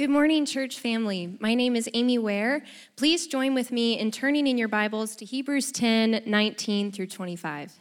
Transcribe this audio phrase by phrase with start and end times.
[0.00, 1.36] Good morning, church family.
[1.40, 2.62] My name is Amy Ware.
[2.96, 7.74] Please join with me in turning in your Bibles to Hebrews 10 19 through 25.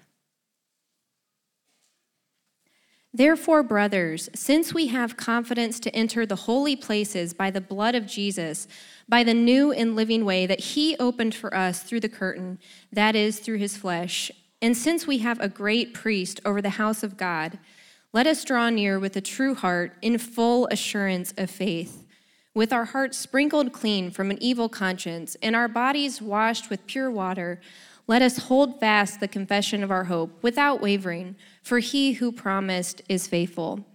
[3.13, 8.05] Therefore, brothers, since we have confidence to enter the holy places by the blood of
[8.05, 8.67] Jesus,
[9.07, 12.59] by the new and living way that he opened for us through the curtain,
[12.91, 14.29] that is, through his flesh,
[14.61, 17.59] and since we have a great priest over the house of God,
[18.11, 22.07] let us draw near with a true heart in full assurance of faith
[22.53, 27.11] with our hearts sprinkled clean from an evil conscience and our bodies washed with pure
[27.11, 27.61] water,
[28.07, 33.03] let us hold fast the confession of our hope without wavering, for he who promised
[33.07, 33.85] is faithful.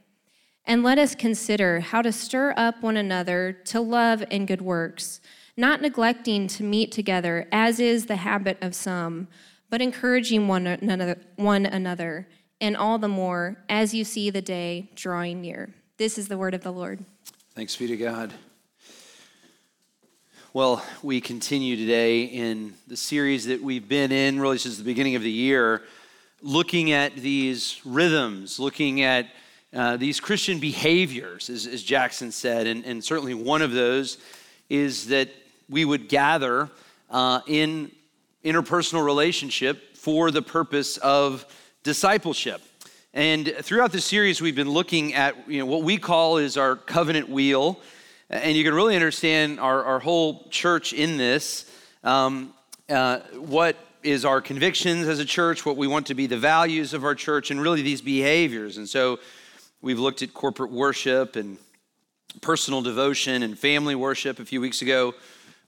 [0.65, 5.21] And let us consider how to stir up one another to love and good works,
[5.57, 9.29] not neglecting to meet together, as is the habit of some,
[9.69, 12.29] but encouraging one another, one another,
[12.61, 15.75] and all the more as you see the day drawing near.
[15.97, 17.05] This is the word of the Lord.
[17.55, 18.33] Thanks be to God.
[20.55, 25.17] Well, we continue today in the series that we've been in really since the beginning
[25.17, 25.83] of the year,
[26.43, 29.27] looking at these rhythms, looking at
[29.75, 32.69] uh, these Christian behaviors, as, as Jackson said.
[32.69, 34.19] And, and, certainly one of those
[34.71, 35.29] is that
[35.69, 36.71] we would gather
[37.11, 37.91] uh, in
[38.45, 41.45] interpersonal relationship for the purpose of
[41.83, 42.63] discipleship.
[43.13, 46.77] And throughout the series, we've been looking at you know, what we call is our
[46.77, 47.81] covenant wheel.
[48.31, 51.71] And you can really understand our, our whole church in this.
[52.03, 52.55] Um,
[52.89, 56.95] uh, what is our convictions as a church, what we want to be the values
[56.95, 58.77] of our church, and really these behaviors.
[58.77, 59.19] And so
[59.81, 61.59] we've looked at corporate worship and
[62.41, 65.15] personal devotion and family worship a few weeks ago.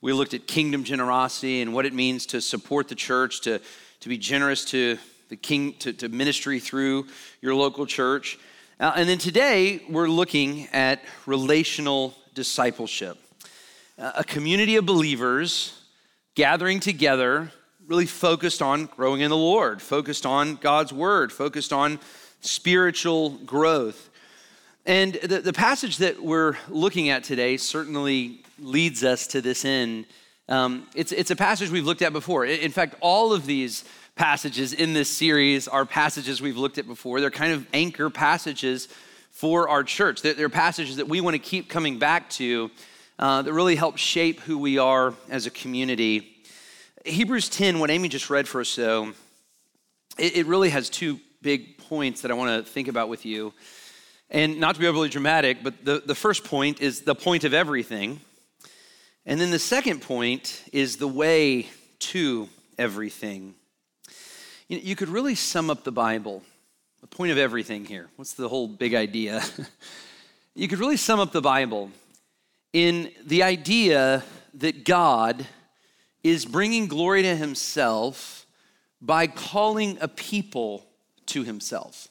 [0.00, 3.60] We looked at kingdom generosity and what it means to support the church, to,
[4.00, 7.06] to be generous to the king to, to ministry through
[7.40, 8.38] your local church.
[8.78, 13.18] Uh, and then today we're looking at relational discipleship,
[13.98, 15.80] a community of believers
[16.36, 17.50] gathering together,
[17.88, 21.98] really focused on growing in the Lord, focused on God's word, focused on
[22.42, 24.10] spiritual growth.
[24.84, 30.04] And the, the passage that we're looking at today certainly leads us to this end.
[30.48, 32.44] Um, it's, it's a passage we've looked at before.
[32.44, 33.84] In fact, all of these
[34.14, 37.20] passages in this series are passages we've looked at before.
[37.20, 38.88] They're kind of anchor passages
[39.36, 40.22] for our church.
[40.22, 42.70] They're, they're passages that we want to keep coming back to
[43.18, 46.38] uh, that really help shape who we are as a community.
[47.04, 49.12] Hebrews 10, what Amy just read for us, though,
[50.18, 53.52] it, it really has two big points that I want to think about with you.
[54.30, 57.52] And not to be overly dramatic, but the, the first point is the point of
[57.52, 58.20] everything.
[59.26, 61.68] And then the second point is the way
[61.98, 62.48] to
[62.78, 63.54] everything.
[64.68, 66.42] You, know, you could really sum up the Bible,
[67.08, 68.08] the point of everything here.
[68.16, 69.40] What's the whole big idea?
[70.56, 71.92] you could really sum up the Bible
[72.72, 74.24] in the idea
[74.54, 75.46] that God
[76.24, 78.44] is bringing glory to himself
[79.00, 80.84] by calling a people
[81.26, 82.08] to himself,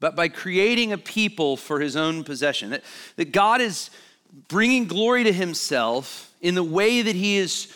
[0.00, 2.70] but by creating a people for his own possession.
[2.70, 2.84] That,
[3.16, 3.90] that God is
[4.48, 7.70] bringing glory to himself in the way that he is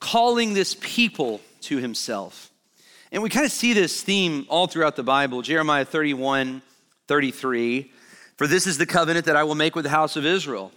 [0.00, 2.50] calling this people to himself.
[3.10, 5.42] And we kind of see this theme all throughout the Bible.
[5.42, 6.62] Jeremiah 31,
[7.06, 7.90] 33.
[8.36, 10.72] For this is the covenant that I will make with the house of Israel.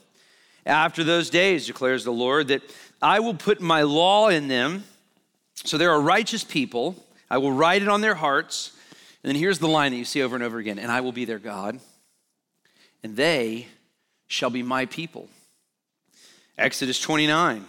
[0.66, 2.62] After those days, declares the Lord, that
[3.02, 4.84] I will put my law in them.
[5.56, 6.96] So they're righteous people.
[7.30, 8.72] I will write it on their hearts.
[9.24, 11.12] And then here's the line that you see over and over again and I will
[11.12, 11.80] be their God,
[13.04, 13.68] and they
[14.28, 15.28] shall be my people.
[16.58, 17.66] Exodus 29,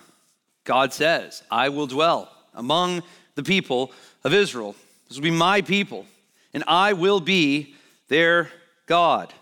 [0.64, 3.02] God says, I will dwell among
[3.34, 3.92] the people
[4.24, 4.74] of Israel.
[5.08, 6.06] This will be my people,
[6.54, 7.74] and I will be
[8.08, 8.50] their
[8.86, 9.32] God.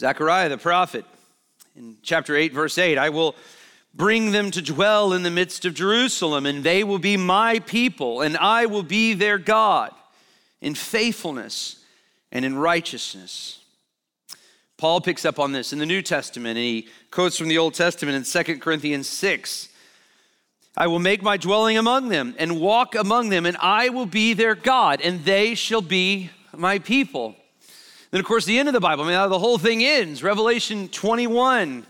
[0.00, 1.04] Zechariah the prophet
[1.76, 3.34] in chapter 8, verse 8 I will
[3.94, 8.20] bring them to dwell in the midst of Jerusalem, and they will be my people,
[8.20, 9.92] and I will be their God
[10.60, 11.84] in faithfulness
[12.30, 13.58] and in righteousness.
[14.76, 17.74] Paul picks up on this in the New Testament, and he quotes from the Old
[17.74, 19.68] Testament in 2 Corinthians 6.
[20.76, 24.34] I will make my dwelling among them and walk among them, and I will be
[24.34, 27.34] their God, and they shall be my people.
[28.10, 30.22] Then, of course, the end of the Bible, I mean, the whole thing ends.
[30.22, 31.86] Revelation 21.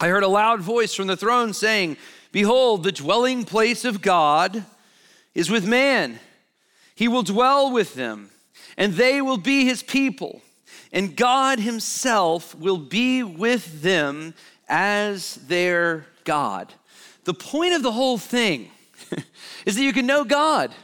[0.00, 1.96] I heard a loud voice from the throne saying,
[2.30, 4.64] Behold, the dwelling place of God
[5.34, 6.18] is with man.
[6.94, 8.30] He will dwell with them,
[8.76, 10.42] and they will be his people,
[10.92, 14.34] and God himself will be with them
[14.68, 16.74] as their God.
[17.28, 18.70] The point of the whole thing
[19.66, 20.74] is that you can know God,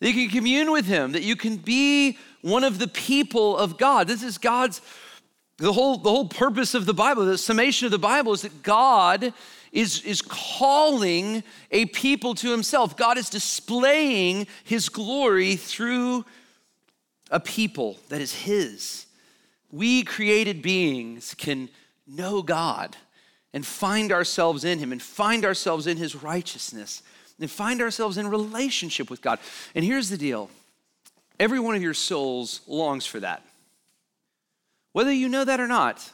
[0.00, 3.78] that you can commune with Him, that you can be one of the people of
[3.78, 4.08] God.
[4.08, 4.80] This is God's
[5.58, 8.64] The whole, the whole purpose of the Bible, the summation of the Bible, is that
[8.64, 9.32] God
[9.70, 12.96] is, is calling a people to himself.
[12.96, 16.24] God is displaying his glory through
[17.30, 19.06] a people that is his.
[19.70, 21.68] We created beings can
[22.08, 22.96] know God
[23.52, 27.02] and find ourselves in him and find ourselves in his righteousness
[27.40, 29.38] and find ourselves in relationship with God.
[29.74, 30.50] And here's the deal
[31.38, 33.44] every one of your souls longs for that.
[34.92, 36.10] Whether you know that or not,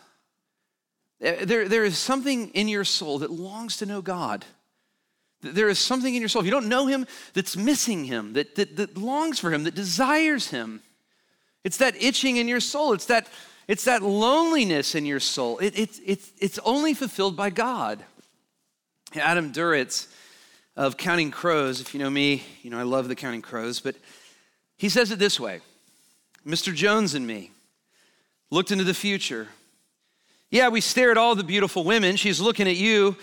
[1.20, 4.44] eh, there, there is something in your soul that longs to know God.
[5.40, 8.56] There is something in your soul, if you don't know Him, that's missing Him, that,
[8.56, 10.82] that, that longs for Him, that desires Him.
[11.62, 13.28] It's that itching in your soul, it's that,
[13.68, 15.58] it's that loneliness in your soul.
[15.58, 18.02] It, it, it, it's only fulfilled by God.
[19.14, 20.08] Adam Duritz
[20.74, 23.94] of Counting Crows, if you know me, you know I love the Counting Crows, but
[24.78, 25.60] he says it this way
[26.46, 26.74] Mr.
[26.74, 27.50] Jones and me
[28.50, 29.48] looked into the future.
[30.50, 32.16] Yeah, we stare at all the beautiful women.
[32.16, 33.16] She's looking at you.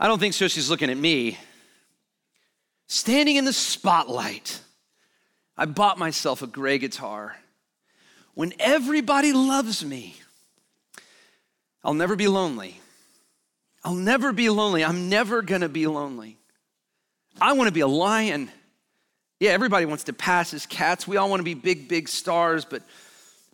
[0.00, 0.48] I don't think so.
[0.48, 1.36] She's looking at me.
[2.86, 4.60] Standing in the spotlight,
[5.58, 7.36] I bought myself a gray guitar.
[8.38, 10.14] When everybody loves me,
[11.82, 12.80] I'll never be lonely.
[13.82, 14.84] I'll never be lonely.
[14.84, 16.38] I'm never gonna be lonely.
[17.40, 18.48] I wanna be a lion.
[19.40, 21.04] Yeah, everybody wants to pass as cats.
[21.04, 22.84] We all wanna be big, big stars, but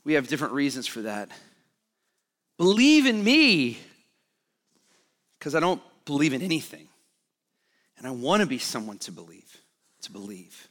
[0.05, 1.31] we have different reasons for that.
[2.59, 3.79] Believe in me,
[5.39, 6.89] because I don't believe in anything.
[7.97, 9.57] And I want to be someone to to believe,
[10.03, 10.69] to believe.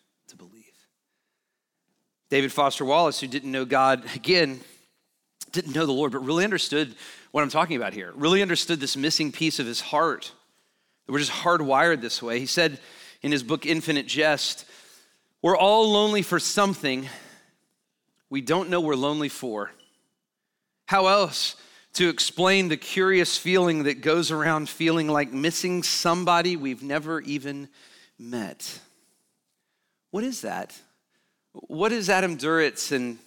[2.34, 4.60] David Foster Wallace, who didn't know God, again,
[5.52, 6.96] didn't know the Lord, but really understood
[7.30, 10.32] what I'm talking about here, really understood this missing piece of his heart.
[11.08, 12.40] We're just hardwired this way.
[12.40, 12.80] He said
[13.22, 14.66] in his book, Infinite Jest,
[15.44, 17.08] We're all lonely for something,
[18.32, 19.70] we don't know we're lonely for.
[20.88, 21.56] How else
[21.94, 27.70] to explain the curious feeling that goes around feeling like missing somebody we've never even
[28.18, 28.80] met?
[30.10, 30.76] What is that?
[31.54, 33.20] What is Adam Duritz and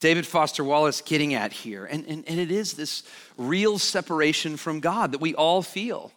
[0.00, 1.86] David Foster Wallace getting at here?
[1.86, 3.02] And, and, and it is this
[3.38, 6.12] real separation from God that we all feel.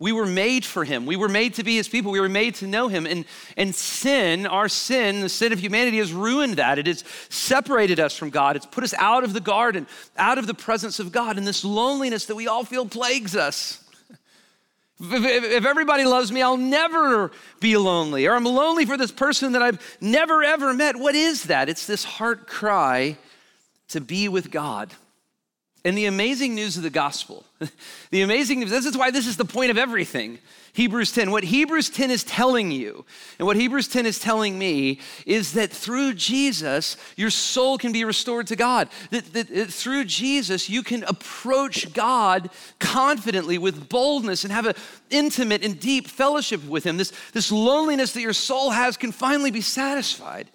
[0.00, 1.06] We were made for him.
[1.06, 2.10] We were made to be his people.
[2.10, 3.06] We were made to know him.
[3.06, 3.24] And,
[3.56, 6.80] and sin, our sin, the sin of humanity, has ruined that.
[6.80, 8.56] It has separated us from God.
[8.56, 9.86] It's put us out of the garden,
[10.16, 11.38] out of the presence of God.
[11.38, 13.78] And this loneliness that we all feel plagues us.
[15.04, 18.26] If, everybody loves me, I'll never be lonely.
[18.26, 20.96] Or I'm lonely for this person that I've never ever met.
[20.96, 21.68] What is that?
[21.68, 23.18] It's this heart cry
[23.88, 24.92] to be with God.
[25.84, 27.44] And the amazing news of the gospel,
[28.10, 30.38] the amazing news, this is why this is the point of everything.
[30.74, 31.30] Hebrews 10.
[31.30, 33.04] What Hebrews 10 is telling you,
[33.38, 38.04] and what Hebrews 10 is telling me, is that through Jesus, your soul can be
[38.04, 38.88] restored to God.
[39.10, 42.48] That, that, that through Jesus, you can approach God
[42.78, 44.74] confidently with boldness and have an
[45.10, 46.96] intimate and deep fellowship with Him.
[46.96, 50.48] This, this loneliness that your soul has can finally be satisfied.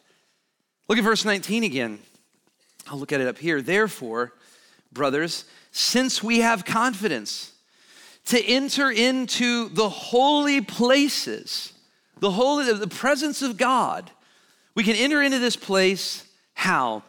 [0.87, 1.99] Look at verse 19 again.
[2.87, 3.61] I'll look at it up here.
[3.61, 4.33] Therefore,
[4.91, 7.53] brothers, since we have confidence
[8.27, 11.73] to enter into the holy places,
[12.19, 14.11] the holy, the presence of God,
[14.75, 17.03] we can enter into this place how?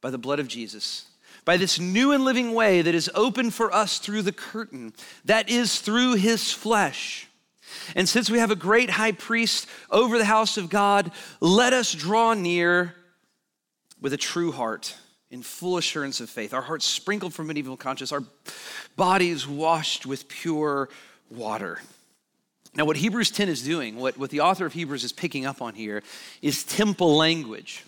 [0.00, 1.06] By the blood of Jesus.
[1.44, 4.92] By this new and living way that is open for us through the curtain,
[5.24, 7.26] that is through his flesh.
[7.96, 11.10] And since we have a great high priest over the house of God,
[11.40, 12.94] let us draw near
[14.00, 14.96] with a true heart
[15.30, 18.24] in full assurance of faith, our hearts sprinkled from an evil conscience, our
[18.96, 20.88] bodies washed with pure
[21.30, 21.80] water.
[22.74, 25.60] Now, what Hebrews 10 is doing, what, what the author of Hebrews is picking up
[25.60, 26.02] on here,
[26.42, 27.84] is temple language.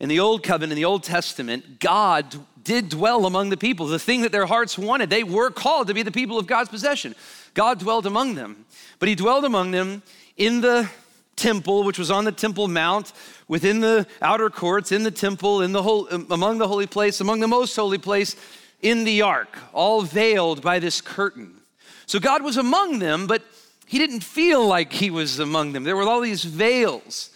[0.00, 3.98] In the Old Covenant, in the Old Testament, God did dwell among the people, the
[3.98, 5.10] thing that their hearts wanted.
[5.10, 7.16] They were called to be the people of God's possession.
[7.54, 8.66] God dwelled among them,
[9.00, 10.02] but He dwelled among them
[10.36, 10.88] in the
[11.38, 13.12] temple, which was on the Temple Mount,
[13.46, 17.20] within the outer courts, in the temple, in the whole, um, among the holy place,
[17.20, 18.36] among the most holy place,
[18.82, 21.54] in the ark, all veiled by this curtain.
[22.06, 23.42] So God was among them, but
[23.86, 25.84] he didn't feel like he was among them.
[25.84, 27.30] There were all these veils.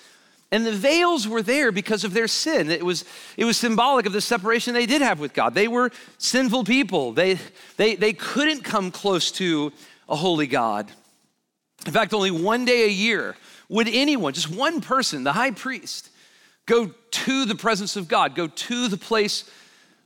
[0.50, 2.71] And the veils were there because of their sin.
[2.71, 3.06] It was,
[3.38, 5.54] it was symbolic of the separation they did have with God.
[5.54, 7.12] They were sinful people.
[7.12, 7.38] They,
[7.78, 9.73] they, they couldn't come close to
[10.11, 10.92] a holy God.
[11.87, 13.35] In fact, only one day a year
[13.73, 16.11] would anyone, just one person, the high priest,
[16.67, 19.50] go to the presence of God, go to the place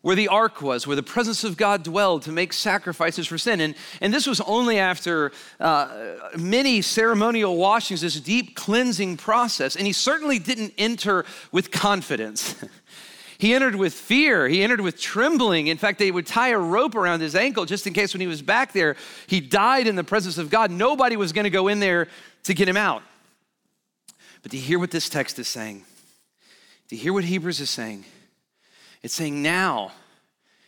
[0.03, 3.61] where the ark was, where the presence of God dwelled to make sacrifices for sin.
[3.61, 9.75] And, and this was only after uh, many ceremonial washings, this deep cleansing process.
[9.75, 12.55] And he certainly didn't enter with confidence.
[13.39, 14.49] He entered with fear.
[14.49, 15.67] He entered with trembling.
[15.67, 18.27] In fact, they would tie a rope around his ankle just in case when he
[18.27, 18.97] was back there,
[19.27, 20.71] he died in the presence of God.
[20.71, 22.09] Nobody was going to go in there
[22.45, 23.03] to get him out.
[24.47, 25.83] But do you hear what this text is saying?
[26.87, 28.05] Do you hear what Hebrews is saying?
[29.03, 29.91] It's saying now,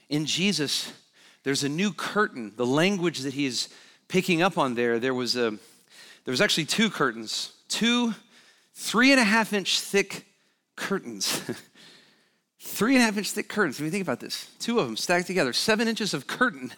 [0.08, 0.92] in Jesus,
[1.44, 2.54] there's a new curtain.
[2.56, 3.68] The language that he's
[4.08, 5.50] picking up on there, there was a
[6.24, 8.16] there was actually two curtains, two
[8.74, 10.26] three and a half inch thick
[10.74, 11.40] curtains.
[12.60, 13.78] three and a half inch thick curtains.
[13.78, 16.72] If you think about this, two of them stacked together, seven inches of curtain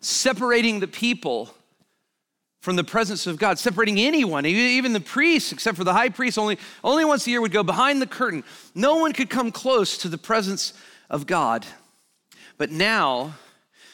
[0.00, 1.54] separating the people
[2.62, 6.38] from the presence of God, separating anyone, even the priests, except for the high priest,
[6.38, 8.44] only, only once a year would go behind the curtain.
[8.72, 10.72] No one could come close to the presence
[11.10, 11.66] of God.
[12.58, 13.34] But now,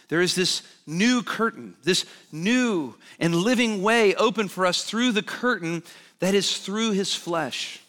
[0.08, 5.22] there is this new curtain, this new and living way open for us through the
[5.22, 5.82] curtain
[6.18, 7.80] that is through his flesh.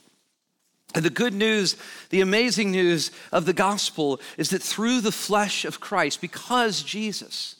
[0.95, 1.75] And the good news,
[2.09, 7.55] the amazing news of the gospel is that through the flesh of Christ, because Jesus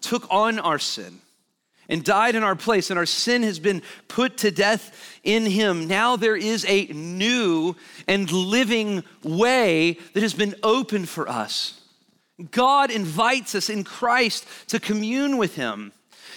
[0.00, 1.20] took on our sin
[1.90, 5.88] and died in our place, and our sin has been put to death in him,
[5.88, 7.74] now there is a new
[8.06, 11.80] and living way that has been opened for us.
[12.50, 15.92] God invites us in Christ to commune with him.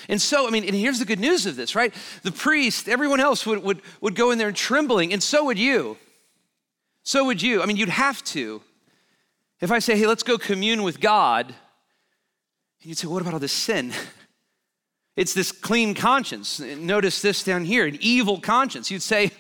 [0.09, 1.93] And so, I mean, and here's the good news of this, right?
[2.23, 5.97] The priest, everyone else would, would, would go in there trembling, and so would you.
[7.03, 7.61] So would you.
[7.61, 8.61] I mean, you'd have to.
[9.61, 11.55] If I say, hey, let's go commune with God, and
[12.81, 13.93] you'd say, what about all this sin?
[15.15, 16.59] It's this clean conscience.
[16.59, 18.89] Notice this down here an evil conscience.
[18.89, 19.31] You'd say,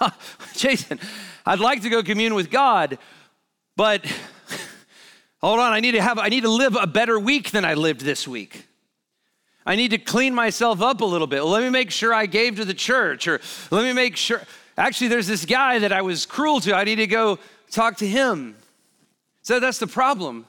[0.54, 0.98] Jason,
[1.46, 2.98] I'd like to go commune with God,
[3.76, 4.04] but
[5.40, 7.74] hold on, I need to have I need to live a better week than I
[7.74, 8.66] lived this week.
[9.64, 11.42] I need to clean myself up a little bit.
[11.42, 14.42] Let me make sure I gave to the church, or let me make sure.
[14.76, 16.74] Actually, there's this guy that I was cruel to.
[16.74, 17.38] I need to go
[17.70, 18.56] talk to him.
[19.42, 20.46] So that's the problem.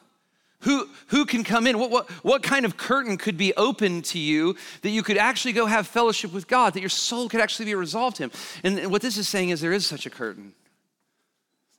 [0.64, 1.78] Who, who can come in?
[1.78, 5.52] What, what, what kind of curtain could be open to you that you could actually
[5.52, 8.32] go have fellowship with God, that your soul could actually be resolved to Him?
[8.64, 10.54] And, what this is saying is there is such a curtain.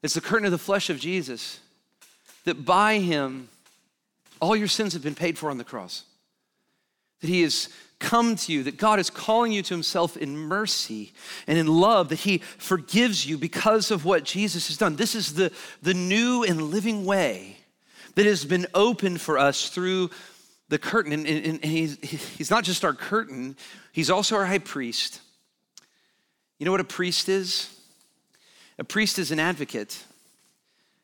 [0.03, 1.61] It's the curtain of the flesh of Jesus,
[2.45, 3.49] that by Him,
[4.39, 6.05] all your sins have been paid for on the cross.
[7.23, 11.15] That He has come to you, that God is calling you to Himself in mercy
[11.47, 14.97] and in love, that He forgives you because of what Jesus has done.
[14.97, 15.51] This is the,
[15.81, 17.57] the new and living way
[18.15, 20.11] that has been opened for us through
[20.69, 21.13] the curtain.
[21.13, 23.57] And, and, and he's, he's not just our curtain,
[23.93, 25.21] he's also our high priest.
[26.59, 27.71] You know what a priest is?
[28.79, 30.03] A priest is an advocate.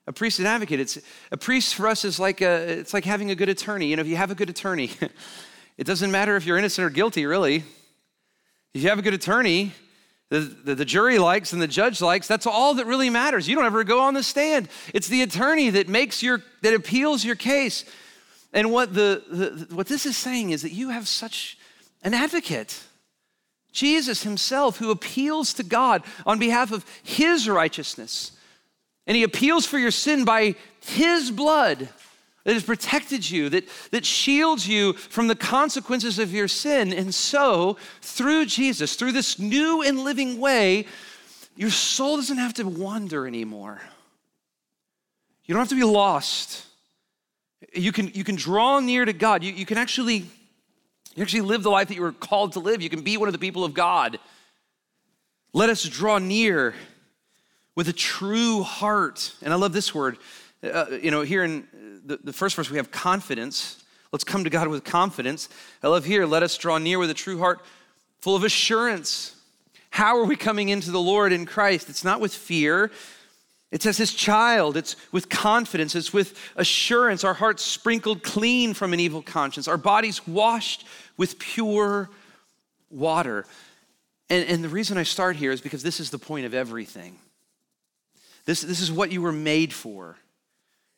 [0.07, 0.81] A priest is an advocate.
[0.81, 0.99] It's
[1.31, 3.87] a priest for us is like a, it's like having a good attorney.
[3.87, 4.91] You know, if you have a good attorney,
[5.79, 7.65] it doesn't matter if you're innocent or guilty, really.
[8.75, 9.73] If you have a good attorney,
[10.31, 13.49] the, the, jury likes and the judge likes, that's all that really matters.
[13.49, 14.69] You don't ever go on the stand.
[14.95, 17.85] It's the attorney that makes your, that appeals your case.
[18.53, 21.59] And what, the, the what this is saying is that you have such
[22.03, 22.81] an advocate.
[23.73, 28.33] Jesus himself, who appeals to God on behalf of his righteousness.
[29.09, 31.89] And he appeals for your sin by his blood
[32.51, 36.93] that has protected you, that, that shields you from the consequences of your sin.
[36.93, 40.87] And so, through Jesus, through this new and living way,
[41.55, 43.81] your soul doesn't have to wander anymore.
[45.45, 46.67] You don't have to be lost.
[47.73, 49.45] You can, you can draw near to God.
[49.45, 50.25] You, you can actually,
[51.15, 52.83] you actually live the life that you were called to live.
[52.83, 54.19] You can be one of the people of God.
[55.53, 56.75] Let us draw near
[57.77, 59.35] with a true heart.
[59.41, 60.19] And I love this word.
[60.63, 61.67] Uh, you know, here in
[62.11, 63.85] the, the first verse, we have confidence.
[64.11, 65.49] Let's come to God with confidence.
[65.83, 67.61] I love here, let us draw near with a true heart
[68.19, 69.37] full of assurance.
[69.91, 71.89] How are we coming into the Lord in Christ?
[71.89, 72.91] It's not with fear.
[73.71, 74.77] It's as his child.
[74.77, 75.95] It's with confidence.
[75.95, 77.23] It's with assurance.
[77.23, 79.69] Our hearts sprinkled clean from an evil conscience.
[79.69, 80.85] Our bodies washed
[81.17, 82.11] with pure
[82.91, 83.47] water.
[84.29, 87.19] And, and the reason I start here is because this is the point of everything.
[88.47, 90.17] This, this is what you were made for.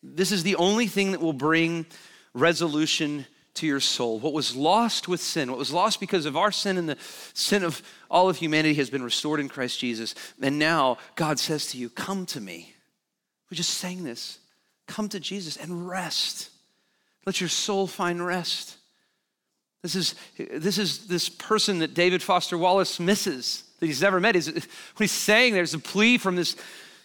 [0.03, 1.87] This is the only thing that will bring
[2.35, 4.19] resolution to your soul.
[4.19, 6.97] What was lost with sin, what was lost because of our sin and the
[7.35, 10.15] sin of all of humanity has been restored in Christ Jesus.
[10.41, 12.75] And now God says to you, Come to me.
[13.51, 14.39] We just sang this.
[14.87, 16.51] Come to Jesus and rest.
[17.27, 18.77] Let your soul find rest.
[19.83, 24.35] This is, this is this person that David Foster Wallace misses, that he's never met.
[24.35, 24.67] He's, what
[24.99, 26.57] he's saying there's a plea from this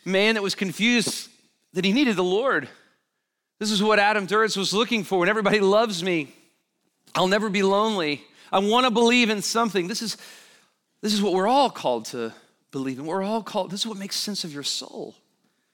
[0.05, 1.29] man that was confused
[1.73, 2.69] that he needed the Lord.
[3.59, 5.19] This is what Adam Duritz was looking for.
[5.19, 6.33] When everybody loves me,
[7.15, 8.23] I'll never be lonely.
[8.51, 9.87] I want to believe in something.
[9.87, 10.17] This is,
[11.01, 12.33] this is what we're all called to
[12.71, 13.05] believe in.
[13.05, 15.15] We're all called, this is what makes sense of your soul.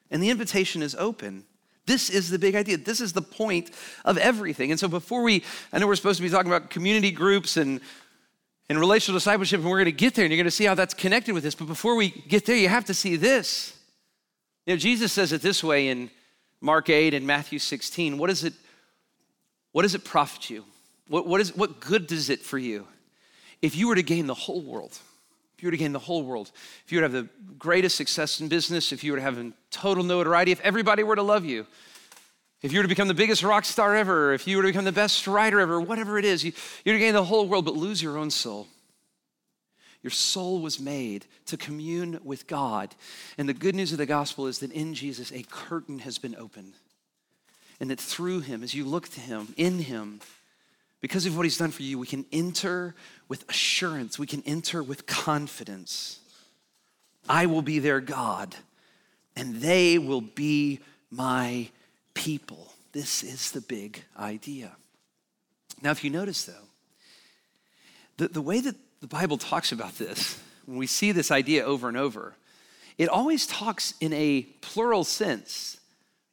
[0.10, 1.44] And the invitation is open.
[1.86, 2.78] This is the big idea.
[2.78, 3.72] This is the point
[4.06, 4.72] of everything.
[4.72, 7.82] And so before we, I know we're supposed to be talking about community groups and,
[8.70, 10.76] and relational discipleship, and we're going to get there and you're going to see how
[10.76, 11.56] that's connected with this.
[11.56, 13.78] But before we get there, you have to see this.
[14.66, 16.10] You know, Jesus says it this way in
[16.64, 18.18] Mark 8 and Matthew 16.
[18.18, 18.54] What, is it,
[19.74, 20.64] what does it profit you?
[21.10, 22.88] What, what, is, what good does it for you
[23.62, 24.98] if you were to gain the whole world?
[25.58, 26.52] If you were to gain the whole world,
[26.86, 27.30] if you were to have the
[27.60, 31.22] greatest success in business, if you were to have total notoriety, if everybody were to
[31.22, 31.68] love you,
[32.62, 34.86] if you were to become the biggest rock star ever, if you were to become
[34.86, 36.54] the best writer ever, whatever it is, you,
[36.86, 38.70] you're to gain the whole world but lose your own soul.
[40.04, 42.94] Your soul was made to commune with God.
[43.38, 46.36] And the good news of the gospel is that in Jesus, a curtain has been
[46.36, 46.74] opened.
[47.80, 50.20] And that through him, as you look to him, in him,
[51.00, 52.96] because of what he's done for you, we can enter
[53.28, 56.20] with assurance, we can enter with confidence.
[57.28, 58.56] I will be their God,
[59.36, 60.80] and they will be
[61.10, 61.70] my
[62.14, 62.74] people.
[62.92, 64.74] This is the big idea.
[65.82, 66.54] Now, if you notice, though,
[68.18, 71.90] the, the way that the Bible talks about this, when we see this idea over
[71.90, 72.36] and over,
[72.98, 75.76] it always talks in a plural sense.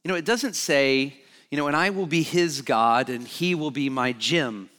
[0.05, 1.17] You know, it doesn't say,
[1.51, 4.71] you know, and I will be his God and he will be my Jim.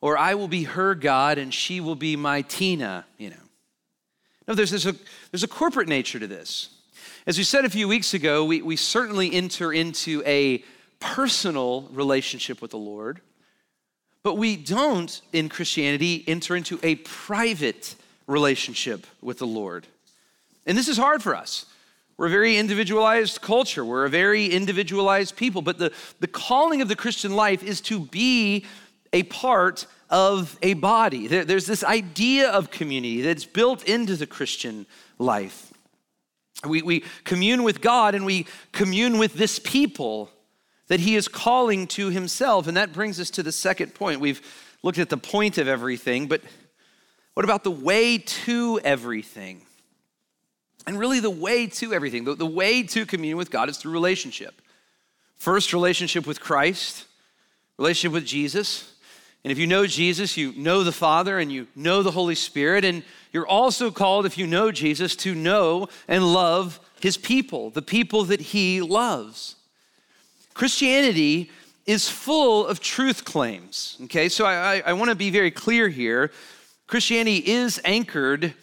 [0.00, 3.36] Or I will be her God and she will be my Tina, you know.
[4.48, 4.96] No, there's, there's, a,
[5.30, 6.70] there's a corporate nature to this.
[7.24, 10.64] As we said a few weeks ago, we, we certainly enter into a
[10.98, 13.20] personal relationship with the Lord,
[14.24, 17.94] but we don't in Christianity enter into a private
[18.26, 19.86] relationship with the Lord.
[20.66, 21.66] And this is hard for us.
[22.16, 23.84] We're a very individualized culture.
[23.84, 25.62] We're a very individualized people.
[25.62, 28.64] But the, the calling of the Christian life is to be
[29.12, 31.26] a part of a body.
[31.26, 34.86] There, there's this idea of community that's built into the Christian
[35.18, 35.72] life.
[36.66, 40.30] We, we commune with God and we commune with this people
[40.88, 42.66] that He is calling to Himself.
[42.66, 44.20] And that brings us to the second point.
[44.20, 44.40] We've
[44.82, 46.42] looked at the point of everything, but
[47.34, 49.62] what about the way to everything?
[50.86, 53.92] And really, the way to everything, the, the way to communion with God is through
[53.92, 54.60] relationship.
[55.36, 57.06] First, relationship with Christ,
[57.78, 58.92] relationship with Jesus.
[59.42, 62.84] And if you know Jesus, you know the Father and you know the Holy Spirit.
[62.84, 67.82] And you're also called, if you know Jesus, to know and love his people, the
[67.82, 69.56] people that he loves.
[70.54, 71.50] Christianity
[71.84, 73.98] is full of truth claims.
[74.04, 76.30] Okay, so I, I, I want to be very clear here.
[76.86, 78.54] Christianity is anchored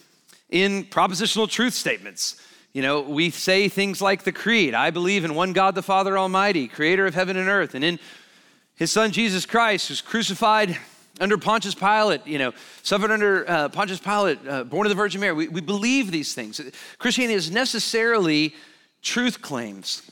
[0.50, 2.42] in propositional truth statements.
[2.74, 6.18] You know, we say things like the creed I believe in one God the Father
[6.18, 8.00] Almighty, creator of heaven and earth, and in
[8.76, 10.78] his son Jesus Christ, who's crucified
[11.20, 15.20] under Pontius Pilate, you know, suffered under uh, Pontius Pilate, uh, born of the Virgin
[15.20, 15.34] Mary.
[15.34, 16.62] We, we believe these things.
[16.98, 18.56] Christianity is necessarily
[19.02, 20.10] truth claims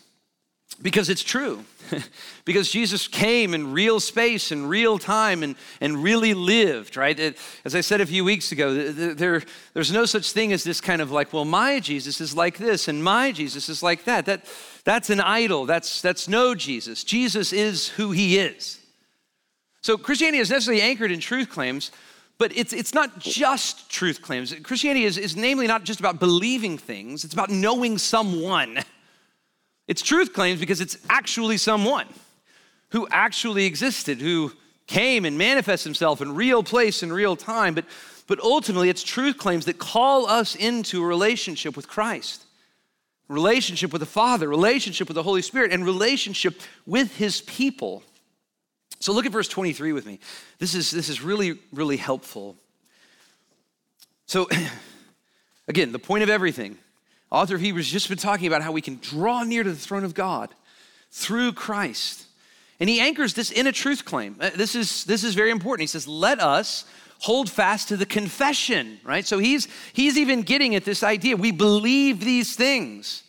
[0.81, 1.65] because it's true.
[2.45, 7.19] because Jesus came in real space and real time and, and really lived, right?
[7.19, 9.41] It, as I said a few weeks ago, there,
[9.73, 12.87] there's no such thing as this kind of like, well, my Jesus is like this
[12.87, 14.25] and my Jesus is like that.
[14.25, 14.45] that
[14.83, 15.65] that's an idol.
[15.65, 17.03] That's, that's no Jesus.
[17.03, 18.79] Jesus is who he is.
[19.81, 21.91] So Christianity is necessarily anchored in truth claims,
[22.37, 24.53] but it's, it's not just truth claims.
[24.63, 28.79] Christianity is, is namely not just about believing things, it's about knowing someone.
[29.89, 32.05] It's truth claims because it's actually someone
[32.91, 34.53] who actually existed, who
[34.85, 37.73] came and manifests himself in real place in real time.
[37.73, 37.85] But,
[38.27, 42.45] but ultimately, it's truth claims that call us into a relationship with Christ,
[43.27, 48.03] relationship with the Father, relationship with the Holy Spirit, and relationship with his people.
[48.99, 50.19] So look at verse 23 with me.
[50.59, 52.55] This is, this is really, really helpful.
[54.27, 54.47] So,
[55.67, 56.77] again, the point of everything
[57.31, 60.03] Author of Hebrews just been talking about how we can draw near to the throne
[60.03, 60.53] of God
[61.11, 62.25] through Christ.
[62.79, 64.35] And he anchors this in a truth claim.
[64.39, 65.81] Uh, this is, this is very important.
[65.81, 66.85] He says, Let us
[67.19, 69.25] hold fast to the confession, right?
[69.25, 71.35] So he's, he's even getting at this idea.
[71.35, 73.23] We believe these things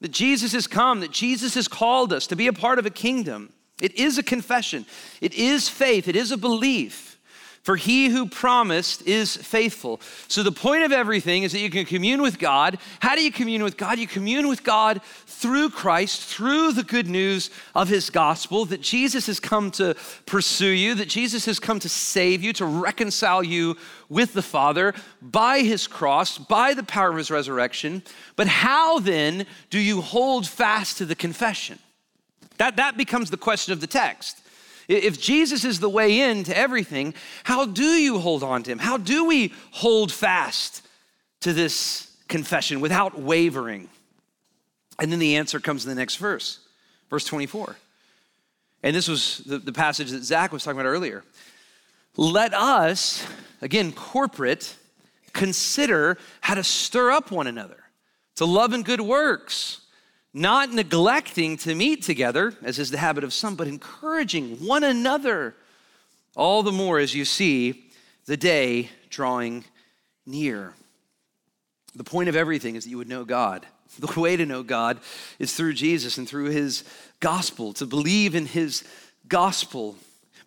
[0.00, 2.90] that Jesus has come, that Jesus has called us to be a part of a
[2.90, 3.52] kingdom.
[3.80, 4.86] It is a confession,
[5.20, 7.03] it is faith, it is a belief.
[7.64, 9.98] For he who promised is faithful.
[10.28, 12.76] So, the point of everything is that you can commune with God.
[13.00, 13.98] How do you commune with God?
[13.98, 19.26] You commune with God through Christ, through the good news of his gospel, that Jesus
[19.28, 19.96] has come to
[20.26, 23.78] pursue you, that Jesus has come to save you, to reconcile you
[24.10, 28.02] with the Father by his cross, by the power of his resurrection.
[28.36, 31.78] But how then do you hold fast to the confession?
[32.58, 34.42] That, that becomes the question of the text.
[34.88, 38.78] If Jesus is the way in to everything, how do you hold on to him?
[38.78, 40.86] How do we hold fast
[41.40, 43.88] to this confession without wavering?
[44.98, 46.60] And then the answer comes in the next verse,
[47.10, 47.76] Verse 24.
[48.82, 51.24] And this was the, the passage that Zach was talking about earlier.
[52.16, 53.26] Let us,
[53.62, 54.76] again, corporate,
[55.32, 57.84] consider how to stir up one another
[58.36, 59.80] to love and good works,
[60.34, 65.54] not neglecting to meet together, as is the habit of some, but encouraging one another,
[66.34, 67.84] all the more as you see
[68.26, 69.64] the day drawing
[70.26, 70.74] near.
[71.94, 73.64] The point of everything is that you would know God.
[74.00, 74.98] The way to know God
[75.38, 76.82] is through Jesus and through his
[77.20, 78.82] gospel, to believe in his
[79.28, 79.94] gospel.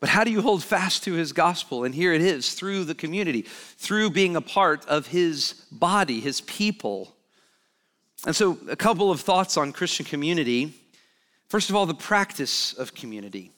[0.01, 1.85] But how do you hold fast to his gospel?
[1.85, 6.41] And here it is through the community, through being a part of his body, his
[6.41, 7.15] people.
[8.25, 10.73] And so, a couple of thoughts on Christian community.
[11.49, 13.51] First of all, the practice of community.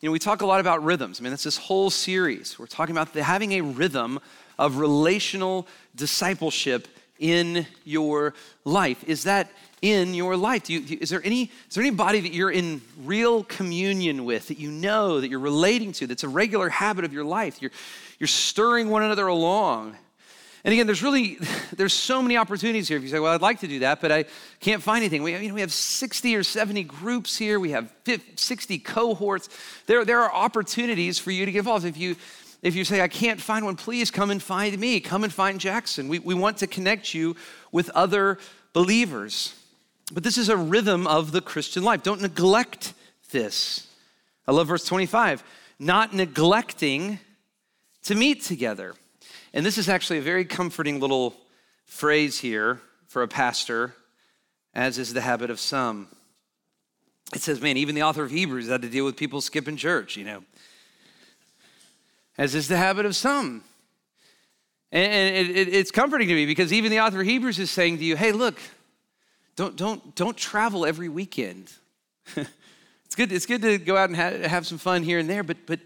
[0.00, 1.20] You know, we talk a lot about rhythms.
[1.20, 2.58] I mean, that's this whole series.
[2.58, 4.20] We're talking about the, having a rhythm
[4.58, 8.34] of relational discipleship in your
[8.64, 9.02] life.
[9.04, 9.50] Is that
[9.82, 10.64] in your life?
[10.64, 14.48] Do you, do, is, there any, is there anybody that you're in real communion with
[14.48, 17.60] that you know, that you're relating to, that's a regular habit of your life?
[17.60, 17.72] You're,
[18.18, 19.96] you're stirring one another along.
[20.64, 21.38] And again, there's really,
[21.76, 22.96] there's so many opportunities here.
[22.96, 24.24] If you say, well, I'd like to do that, but I
[24.60, 25.22] can't find anything.
[25.22, 27.60] We, you know, we have 60 or 70 groups here.
[27.60, 29.48] We have 50, 60 cohorts.
[29.86, 31.84] There, there are opportunities for you to get involved.
[31.84, 32.16] If you,
[32.62, 35.00] if you say, I can't find one, please come and find me.
[35.00, 36.08] Come and find Jackson.
[36.08, 37.36] We, we want to connect you
[37.70, 38.38] with other
[38.72, 39.54] believers.
[40.12, 42.02] But this is a rhythm of the Christian life.
[42.02, 42.94] Don't neglect
[43.30, 43.86] this.
[44.46, 45.42] I love verse 25
[45.78, 47.18] not neglecting
[48.04, 48.94] to meet together.
[49.54, 51.32] And this is actually a very comforting little
[51.86, 53.94] phrase here for a pastor,
[54.74, 56.08] as is the habit of some.
[57.32, 60.16] It says, man, even the author of Hebrews had to deal with people skipping church,
[60.16, 60.42] you know,
[62.36, 63.62] as is the habit of some.
[64.90, 67.98] And it, it, it's comforting to me because even the author of Hebrews is saying
[67.98, 68.60] to you, hey, look,
[69.54, 71.70] don't, don't, don't travel every weekend.
[72.36, 75.44] it's, good, it's good to go out and ha- have some fun here and there,
[75.44, 75.78] but, but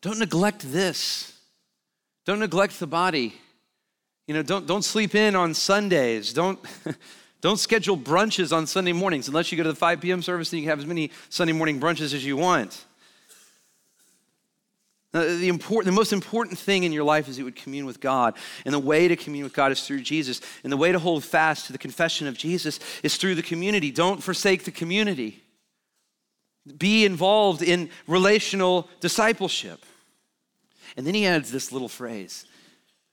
[0.00, 1.33] don't neglect this.
[2.24, 3.34] Don't neglect the body.
[4.26, 6.32] You know, don't, don't sleep in on Sundays.
[6.32, 6.58] Don't,
[7.42, 10.22] don't schedule brunches on Sunday mornings unless you go to the 5 p.m.
[10.22, 12.84] service and you can have as many Sunday morning brunches as you want.
[15.12, 18.00] Now, The, important, the most important thing in your life is you would commune with
[18.00, 18.34] God.
[18.64, 20.40] And the way to commune with God is through Jesus.
[20.62, 23.90] And the way to hold fast to the confession of Jesus is through the community.
[23.90, 25.42] Don't forsake the community.
[26.78, 29.84] Be involved in relational discipleship.
[30.96, 32.46] And then he adds this little phrase.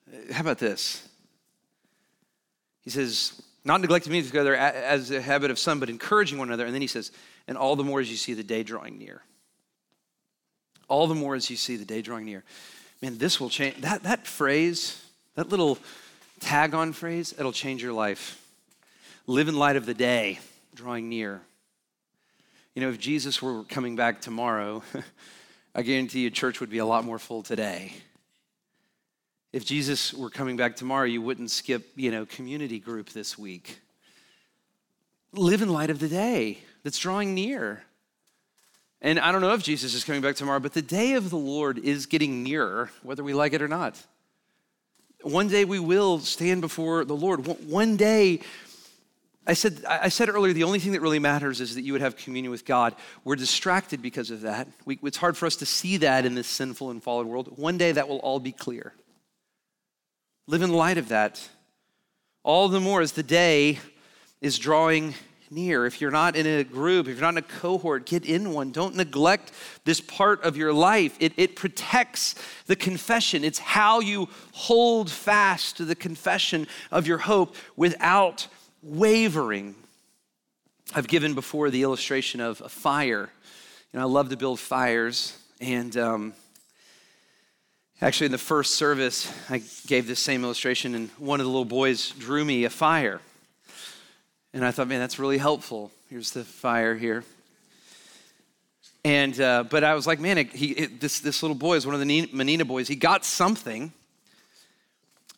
[0.07, 1.07] Uh, how about this?
[2.83, 6.65] He says, not neglecting meeting together as a habit of some, but encouraging one another.
[6.65, 7.11] And then he says,
[7.47, 9.21] and all the more as you see the day drawing near.
[10.87, 12.43] All the more as you see the day drawing near.
[13.01, 13.77] Man, this will change.
[13.81, 15.01] That, that phrase,
[15.35, 15.77] that little
[16.39, 18.37] tag on phrase, it'll change your life.
[19.27, 20.39] Live in light of the day
[20.73, 21.41] drawing near.
[22.75, 24.81] You know, if Jesus were coming back tomorrow,
[25.73, 27.93] I guarantee you church would be a lot more full today.
[29.53, 33.79] If Jesus were coming back tomorrow, you wouldn't skip, you know, community group this week.
[35.33, 37.83] Live in light of the day that's drawing near.
[39.01, 41.37] And I don't know if Jesus is coming back tomorrow, but the day of the
[41.37, 43.97] Lord is getting nearer, whether we like it or not.
[45.23, 47.45] One day we will stand before the Lord.
[47.67, 48.41] One day
[49.47, 52.01] I said, I said earlier, the only thing that really matters is that you would
[52.01, 52.95] have communion with God.
[53.23, 54.67] We're distracted because of that.
[54.85, 57.57] We, it's hard for us to see that in this sinful and fallen world.
[57.57, 58.93] One day that will all be clear.
[60.47, 61.49] Live in light of that.
[62.43, 63.79] All the more as the day
[64.41, 65.15] is drawing
[65.49, 65.85] near.
[65.85, 68.71] If you're not in a group, if you're not in a cohort, get in one.
[68.71, 69.51] Don't neglect
[69.85, 71.17] this part of your life.
[71.19, 72.35] It, it protects
[72.67, 78.47] the confession, it's how you hold fast to the confession of your hope without
[78.81, 79.75] wavering.
[80.93, 83.29] I've given before the illustration of a fire.
[83.93, 86.33] You know, I love to build fires, and um,
[88.01, 91.65] actually, in the first service, I gave this same illustration, and one of the little
[91.65, 93.21] boys drew me a fire.
[94.53, 95.91] And I thought, man, that's really helpful.
[96.09, 97.23] Here's the fire here.
[99.03, 101.85] And uh, but I was like, man, it, he, it, this this little boy is
[101.85, 102.87] one of the Menina boys.
[102.87, 103.93] He got something.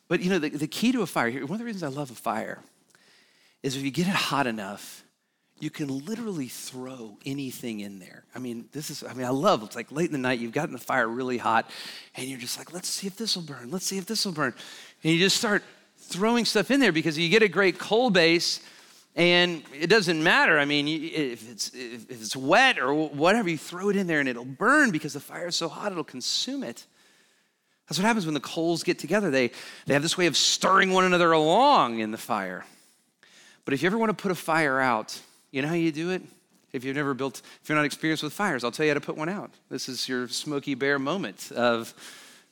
[0.07, 1.41] But you know, the, the key to a fire here.
[1.41, 2.59] One of the reasons I love a fire
[3.63, 5.03] is if you get it hot enough,
[5.59, 8.25] you can literally throw anything in there.
[8.35, 10.51] I mean, this is, I mean, I love it's like late in the night, you've
[10.51, 11.69] gotten the fire really hot,
[12.15, 14.33] and you're just like, let's see if this will burn, let's see if this will
[14.33, 14.53] burn.
[15.03, 15.63] And you just start
[15.97, 18.59] throwing stuff in there because you get a great coal base
[19.15, 20.57] and it doesn't matter.
[20.59, 24.27] I mean, if it's, if it's wet or whatever, you throw it in there and
[24.27, 26.85] it'll burn because the fire is so hot, it'll consume it.
[27.87, 29.29] That's what happens when the coals get together.
[29.29, 29.51] They,
[29.85, 32.65] they have this way of stirring one another along in the fire.
[33.65, 35.19] But if you ever want to put a fire out,
[35.51, 36.21] you know how you do it?
[36.73, 39.01] If you've never built, if you're not experienced with fires, I'll tell you how to
[39.01, 39.51] put one out.
[39.69, 41.93] This is your Smokey Bear moment of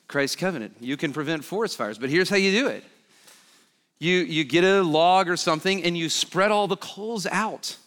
[0.07, 0.75] Christ's covenant.
[0.79, 2.83] You can prevent forest fires, but here's how you do it.
[3.99, 7.77] You, you get a log or something and you spread all the coals out.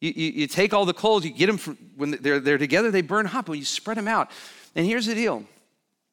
[0.00, 2.90] You, you, you take all the coals, you get them from, when they're, they're together,
[2.90, 4.30] they burn hot, but you spread them out.
[4.74, 5.44] And here's the deal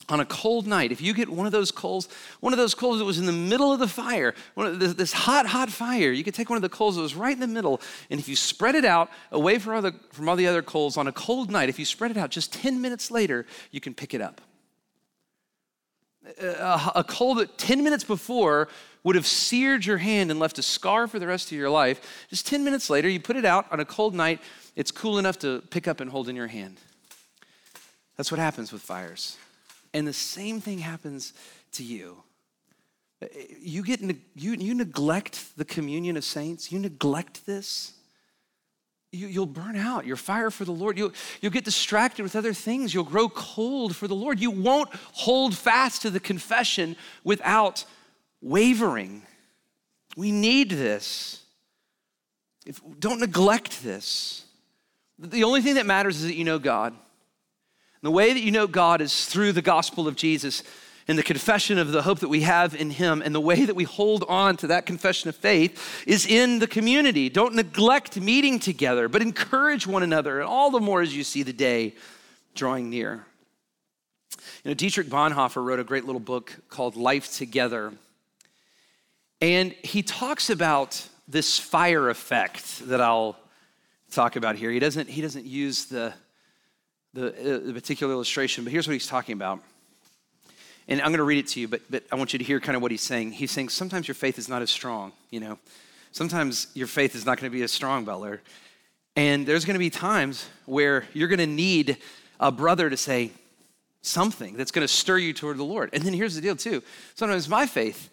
[0.10, 2.10] on a cold night, if you get one of those coals,
[2.42, 5.46] one of those coals that was in the middle of the fire, this, this, hot,
[5.46, 7.80] hot fire, you could take one of the coals that was right in the middle,
[8.10, 10.98] and if you spread it out away from all, the, from all the other coals
[10.98, 13.94] on a cold night, if you spread it out just 10 minutes later, you can
[13.94, 14.42] pick it up.
[16.42, 18.68] A, a coal that 10 minutes before
[19.04, 22.26] would have seared your hand and left a scar for the rest of your life,
[22.30, 24.42] just 10 minutes later, you put it out on a cold night,
[24.76, 26.78] it's cool enough to pick up and hold in your hand.
[28.18, 29.38] That's what happens with fires.
[29.94, 31.34] And the same thing happens
[31.74, 32.24] to you.
[33.60, 37.94] You, get, you, you neglect the communion of saints, you neglect this,
[39.14, 40.08] you, you'll burn out.
[40.08, 40.98] Your fire for the Lord.
[40.98, 42.94] You'll, you'll get distracted with other things.
[42.94, 44.40] You'll grow cold for the Lord.
[44.40, 47.86] You won't hold fast to the confession without
[48.42, 49.22] wavering.
[50.18, 51.44] We need this.
[52.66, 54.46] If, don't neglect this.
[55.20, 56.96] The only thing that matters is that you know God.
[58.04, 60.62] The way that you know God is through the gospel of Jesus
[61.08, 63.22] and the confession of the hope that we have in Him.
[63.22, 66.68] And the way that we hold on to that confession of faith is in the
[66.68, 67.30] community.
[67.30, 71.44] Don't neglect meeting together, but encourage one another, and all the more as you see
[71.44, 71.96] the day
[72.56, 73.26] drawing near.
[74.66, 77.94] You know, Dietrich Bonhoeffer wrote a great little book called Life Together.
[79.40, 83.38] And he talks about this fire effect that I'll
[84.12, 84.72] talk about here.
[84.72, 86.14] He doesn't, he doesn't use the
[87.14, 89.60] the, uh, the particular illustration, but here's what he's talking about.
[90.88, 92.60] And I'm going to read it to you, but, but I want you to hear
[92.60, 93.32] kind of what he's saying.
[93.32, 95.58] He's saying sometimes your faith is not as strong, you know.
[96.12, 98.42] Sometimes your faith is not going to be as strong, Butler.
[99.16, 101.98] And there's going to be times where you're going to need
[102.40, 103.32] a brother to say
[104.02, 105.90] something that's going to stir you toward the Lord.
[105.94, 106.84] And then here's the deal, too.
[107.16, 108.10] Sometimes my faith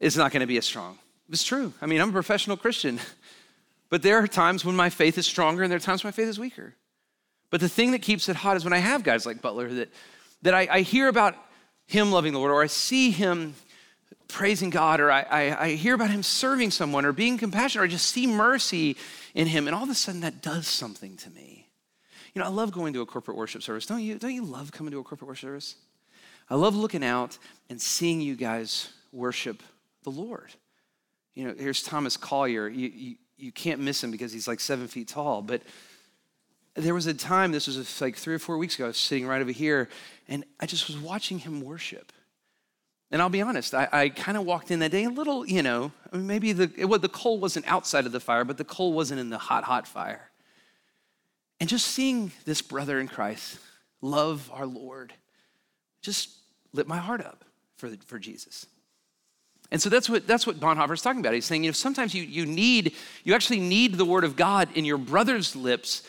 [0.00, 0.98] is not going to be as strong.
[1.30, 1.72] It's true.
[1.80, 2.98] I mean, I'm a professional Christian,
[3.90, 6.28] but there are times when my faith is stronger and there are times my faith
[6.28, 6.74] is weaker.
[7.50, 9.92] But the thing that keeps it hot is when I have guys like Butler that,
[10.42, 11.34] that I, I hear about
[11.86, 13.54] him loving the Lord, or I see him
[14.28, 17.84] praising God, or I, I, I, hear about him serving someone, or being compassionate, or
[17.86, 18.96] I just see mercy
[19.34, 21.68] in him, and all of a sudden that does something to me.
[22.32, 23.86] You know, I love going to a corporate worship service.
[23.86, 24.18] Don't you?
[24.18, 25.74] Don't you love coming to a corporate worship service?
[26.48, 29.62] I love looking out and seeing you guys worship
[30.04, 30.54] the Lord.
[31.34, 32.68] You know, here's Thomas Collier.
[32.68, 35.62] You, you, you can't miss him because he's like seven feet tall, but
[36.74, 38.96] there was a time, this was uh, like three or four weeks ago, I was
[38.96, 39.88] sitting right over here,
[40.28, 42.12] and I just was watching him worship.
[43.10, 45.62] And I'll be honest, I, I kind of walked in that day a little, you
[45.62, 48.56] know, I mean, maybe the, it, well, the coal wasn't outside of the fire, but
[48.56, 50.30] the coal wasn't in the hot, hot fire.
[51.58, 53.58] And just seeing this brother in Christ
[54.00, 55.12] love our Lord
[56.02, 56.30] just
[56.72, 57.44] lit my heart up
[57.76, 58.66] for, for Jesus.
[59.72, 61.34] And so that's what, that's what Bonhoeffer's talking about.
[61.34, 64.68] He's saying, you know, sometimes you, you need, you actually need the word of God
[64.74, 66.02] in your brother's lips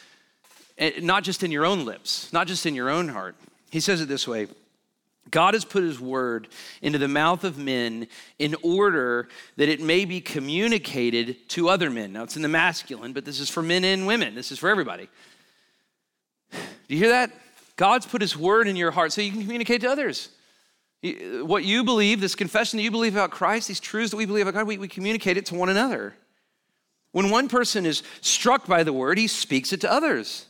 [0.82, 3.36] Eh, not just in your own lips, not just in your own heart.
[3.70, 4.48] He says it this way
[5.30, 6.48] God has put his word
[6.82, 8.08] into the mouth of men
[8.40, 12.12] in order that it may be communicated to other men.
[12.12, 14.70] Now, it's in the masculine, but this is for men and women, this is for
[14.70, 15.08] everybody.
[16.52, 17.32] Do you hear that?
[17.78, 20.30] God's put his word in your heart so you can communicate to others.
[21.04, 24.48] What you believe, this confession that you believe about Christ, these truths that we believe
[24.48, 26.16] about God, we, we communicate it to one another.
[27.12, 30.46] When one person is struck by the word, he speaks it to others.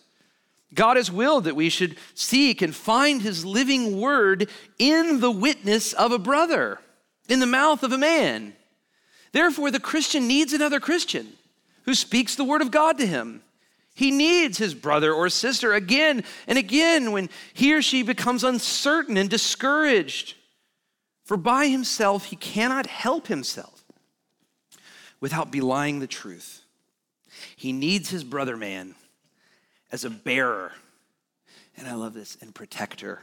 [0.73, 5.93] God has willed that we should seek and find his living word in the witness
[5.93, 6.79] of a brother,
[7.27, 8.53] in the mouth of a man.
[9.33, 11.33] Therefore, the Christian needs another Christian
[11.83, 13.41] who speaks the word of God to him.
[13.93, 19.17] He needs his brother or sister again and again when he or she becomes uncertain
[19.17, 20.35] and discouraged.
[21.25, 23.83] For by himself, he cannot help himself
[25.19, 26.63] without belying the truth.
[27.55, 28.95] He needs his brother man
[29.91, 30.71] as a bearer,
[31.77, 33.19] and I love this, and protector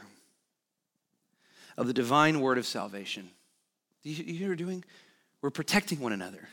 [1.77, 3.29] of the divine word of salvation.
[4.03, 4.83] You, you hear what we're doing?
[5.41, 6.47] We're protecting one another.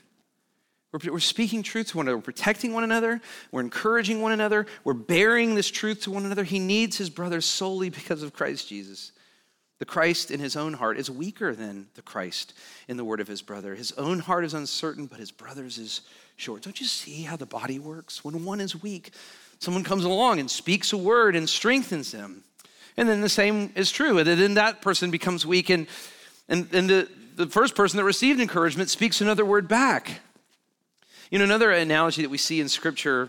[0.93, 2.19] We're, we're speaking truth to one another.
[2.19, 3.21] We're protecting one another.
[3.51, 4.67] We're encouraging one another.
[4.85, 6.45] We're bearing this truth to one another.
[6.45, 9.13] He needs his brother solely because of Christ Jesus.
[9.79, 12.55] The Christ in his own heart is weaker than the Christ
[12.89, 13.75] in the word of his brother.
[13.75, 16.01] His own heart is uncertain, but his brother's is
[16.37, 16.63] short.
[16.63, 18.25] Don't you see how the body works?
[18.25, 19.11] When one is weak,
[19.59, 22.45] Someone comes along and speaks a word and strengthens them.
[22.97, 24.19] And then the same is true.
[24.19, 25.87] And then that person becomes weak, and,
[26.49, 30.21] and, and the, the first person that received encouragement speaks another word back.
[31.31, 33.29] You know, another analogy that we see in Scripture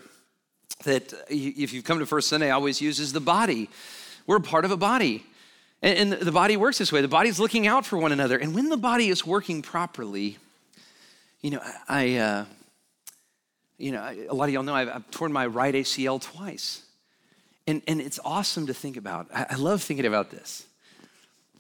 [0.84, 3.70] that if you've come to First Sunday, I always use is the body.
[4.26, 5.26] We're part of a body.
[5.82, 7.02] And, the body works this way.
[7.02, 8.38] The body's looking out for one another.
[8.38, 10.38] And when the body is working properly,
[11.42, 12.46] you know, I, uh,
[13.78, 16.84] you know, a lot of y'all know I've, I've, torn my right ACL twice.
[17.68, 19.28] And, and it's awesome to think about.
[19.34, 20.66] I, I love thinking about this.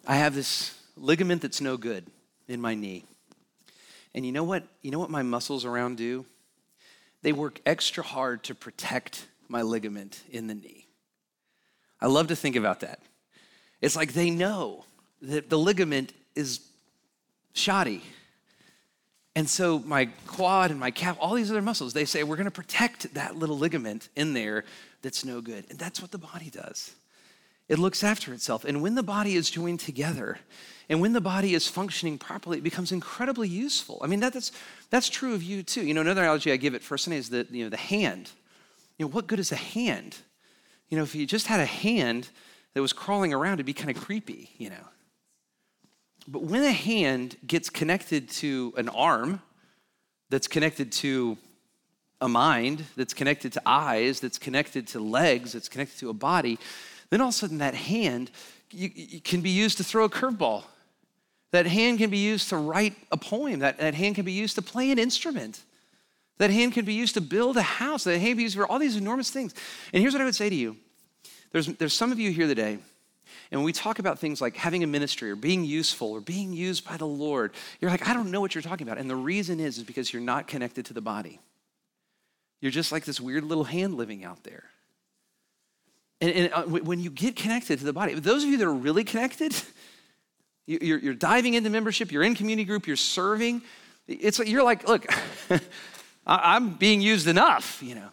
[0.07, 2.05] I have this ligament that's no good
[2.47, 3.03] in my knee.
[4.15, 4.63] And you know what?
[4.81, 6.25] You know what my muscles around do?
[7.21, 10.87] They work extra hard to protect my ligament in the knee.
[12.01, 12.99] I love to think about that.
[13.81, 14.85] It's like they know
[15.21, 16.61] that the ligament is
[17.53, 18.01] shoddy.
[19.37, 22.45] And so my quad and my calf, all these other muscles, they say, we're going
[22.45, 24.63] to protect that little ligament in there
[25.03, 25.65] that's no good.
[25.69, 26.95] And that's what the body does.
[27.69, 28.65] It looks after itself.
[28.65, 30.39] And when the body is joined together,
[30.89, 33.99] and when the body is functioning properly, it becomes incredibly useful.
[34.01, 34.51] I mean, that, that's,
[34.89, 35.85] that's true of you too.
[35.85, 38.31] You know, another analogy I give it first is the, you know, the hand.
[38.97, 40.17] You know, what good is a hand?
[40.89, 42.29] You know, if you just had a hand
[42.73, 44.87] that was crawling around, it'd be kind of creepy, you know.
[46.27, 49.41] But when a hand gets connected to an arm,
[50.29, 51.37] that's connected to
[52.19, 56.59] a mind, that's connected to eyes, that's connected to legs, that's connected to a body,
[57.09, 58.31] then all of a sudden that hand
[58.71, 60.63] you, you can be used to throw a curveball.
[61.51, 63.59] That hand can be used to write a poem.
[63.59, 65.61] That, that hand can be used to play an instrument.
[66.37, 68.03] That hand can be used to build a house.
[68.03, 69.53] That hand can be used for all these enormous things.
[69.93, 70.75] And here's what I would say to you
[71.51, 72.79] there's, there's some of you here today,
[73.51, 76.51] and when we talk about things like having a ministry or being useful or being
[76.51, 78.97] used by the Lord, you're like, I don't know what you're talking about.
[78.97, 81.39] And the reason is, is because you're not connected to the body.
[82.59, 84.65] You're just like this weird little hand living out there.
[86.19, 88.73] And, and uh, when you get connected to the body, those of you that are
[88.73, 89.55] really connected,
[90.65, 93.61] you're, you're diving into membership, you're in community group, you're serving.
[94.07, 95.05] It's you're like, look,
[96.27, 98.09] I'm being used enough, you know.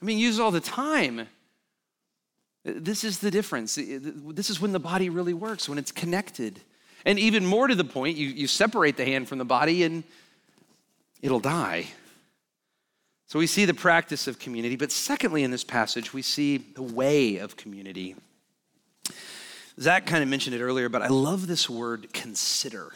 [0.00, 1.26] I'm being used all the time.
[2.64, 3.76] This is the difference.
[3.76, 6.60] This is when the body really works, when it's connected.
[7.04, 10.04] And even more to the point, you, you separate the hand from the body and
[11.22, 11.86] it'll die.
[13.26, 16.82] So we see the practice of community, but secondly, in this passage, we see the
[16.82, 18.16] way of community.
[19.78, 22.92] Zach kind of mentioned it earlier, but I love this word consider.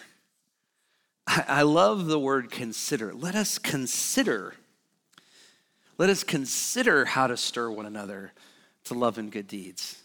[1.26, 3.12] I love the word consider.
[3.14, 4.54] Let us consider.
[5.98, 8.32] Let us consider how to stir one another
[8.84, 10.02] to love and good deeds.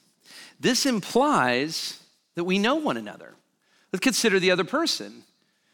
[0.60, 2.02] This implies
[2.36, 3.34] that we know one another.
[3.92, 5.24] Let's consider the other person.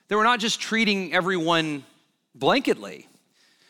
[0.07, 1.83] That we're not just treating everyone
[2.37, 3.05] blanketly.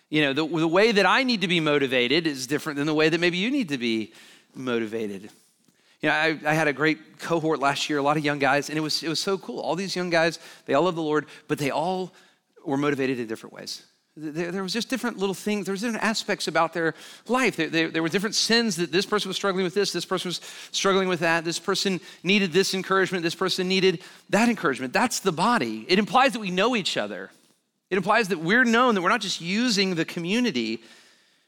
[0.09, 2.93] You know, the, the way that I need to be motivated is different than the
[2.93, 4.13] way that maybe you need to be
[4.55, 5.29] motivated.
[6.01, 8.69] You know, I, I, had a great cohort last year, a lot of young guys,
[8.69, 9.59] and it was, it was so cool.
[9.59, 12.13] All these young guys, they all love the Lord, but they all
[12.65, 13.83] were motivated in different ways.
[14.15, 16.93] There, there was just different little things, there was different aspects about their
[17.27, 17.55] life.
[17.55, 20.29] There, there, there were different sins that this person was struggling with this, this person
[20.29, 24.93] was struggling with that, this person needed this encouragement, this person needed that encouragement.
[24.93, 25.85] That's the body.
[25.89, 27.31] It implies that we know each other.
[27.89, 30.83] It implies that we're known, that we're not just using the community,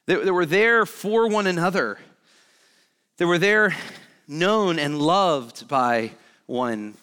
[0.08, 1.99] that, that we're there for one another,
[3.17, 3.75] that we're there
[4.28, 6.12] known and loved by
[6.47, 6.95] one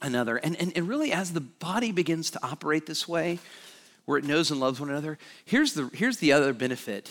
[0.00, 0.36] another.
[0.36, 3.40] And, and, and really, as the body begins to operate this way,
[4.04, 7.10] where it knows and loves one another, here's the, here's the other benefit.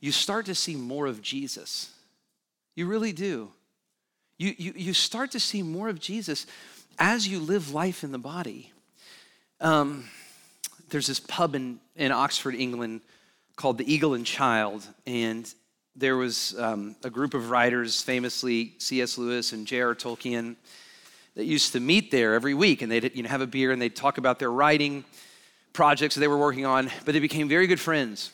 [0.00, 1.90] You start to see more of Jesus.
[2.74, 3.50] You really do.
[4.38, 6.46] You, you, you start to see more of Jesus
[6.98, 8.72] as you live life in the body.
[9.60, 10.08] Um,
[10.88, 13.02] there's this pub in, in Oxford, England
[13.56, 14.86] called the Eagle and Child.
[15.06, 15.52] And
[15.94, 19.18] there was um, a group of writers, famously C.S.
[19.18, 19.94] Lewis and J.R.
[19.94, 20.56] Tolkien,
[21.34, 22.80] that used to meet there every week.
[22.80, 25.04] And they'd you know, have a beer and they'd talk about their writing
[25.72, 26.90] projects they were working on.
[27.04, 28.30] But they became very good friends.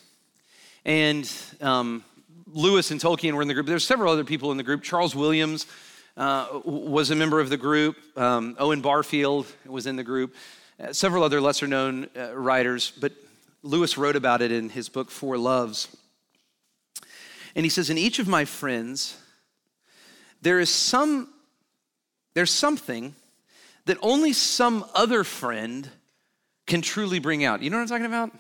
[0.85, 2.05] And um,
[2.47, 3.67] Lewis and Tolkien were in the group.
[3.67, 4.83] There's several other people in the group.
[4.83, 5.67] Charles Williams
[6.17, 7.97] uh, was a member of the group.
[8.17, 10.35] Um, Owen Barfield was in the group.
[10.79, 13.13] Uh, several other lesser known uh, writers, but
[13.63, 15.89] Lewis wrote about it in his book, Four Loves.
[17.55, 19.17] And he says, In each of my friends,
[20.43, 21.29] there is some,
[22.35, 23.15] there's something
[23.87, 25.89] that only some other friend
[26.67, 27.63] can truly bring out.
[27.63, 28.33] You know what I'm talking about?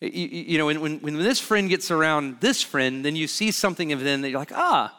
[0.00, 3.50] You, you know, when, when, when this friend gets around this friend, then you see
[3.50, 4.94] something of them that you're like, ah,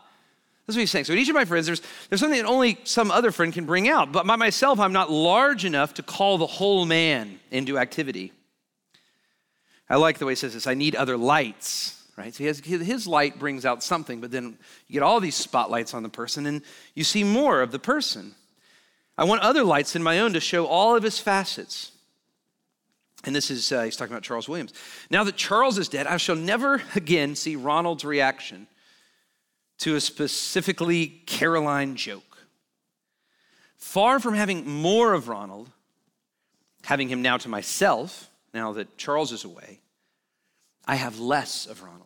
[0.68, 1.06] that's what he's saying.
[1.06, 3.66] So in each of my friends, there's, there's something that only some other friend can
[3.66, 4.12] bring out.
[4.12, 8.34] But by myself, I'm not large enough to call the whole man into activity.
[9.90, 12.36] I like the way he says this I need other lights, right?
[12.36, 14.58] So has, his light brings out something, but then
[14.88, 16.62] you get all these spotlights on the person and
[16.94, 18.36] you see more of the person.
[19.18, 21.94] I want other lights in my own to show all of his facets.
[23.26, 24.74] And this is, uh, he's talking about Charles Williams.
[25.10, 28.68] Now that Charles is dead, I shall never again see Ronald's reaction
[29.80, 32.24] to a specifically Caroline joke.
[33.78, 35.70] Far from having more of Ronald,
[36.84, 39.80] having him now to myself, now that Charles is away,
[40.86, 42.06] I have less of Ronald.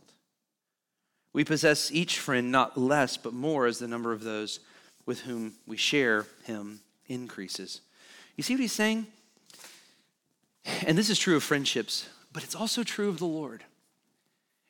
[1.32, 4.60] We possess each friend not less, but more as the number of those
[5.06, 7.82] with whom we share him increases.
[8.36, 9.08] You see what he's saying?
[10.86, 13.64] And this is true of friendships, but it's also true of the Lord.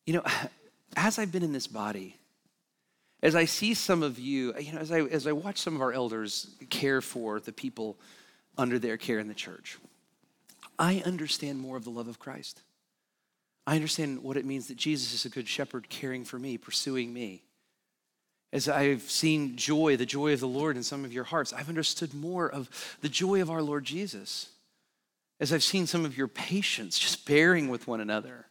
[0.06, 0.24] You know,
[0.96, 2.18] as I've been in this body,
[3.22, 5.82] as I see some of you, you know, as I, as I watch some of
[5.82, 7.98] our elders care for the people
[8.58, 9.78] under their care in the church,
[10.78, 12.62] I understand more of the love of Christ.
[13.66, 17.14] I understand what it means that Jesus is a good shepherd caring for me, pursuing
[17.14, 17.44] me.
[18.52, 21.70] As I've seen joy, the joy of the Lord in some of your hearts, I've
[21.70, 22.70] understood more of
[23.02, 24.50] the joy of our Lord Jesus.
[25.44, 28.46] As I've seen some of your patience, just bearing with one another,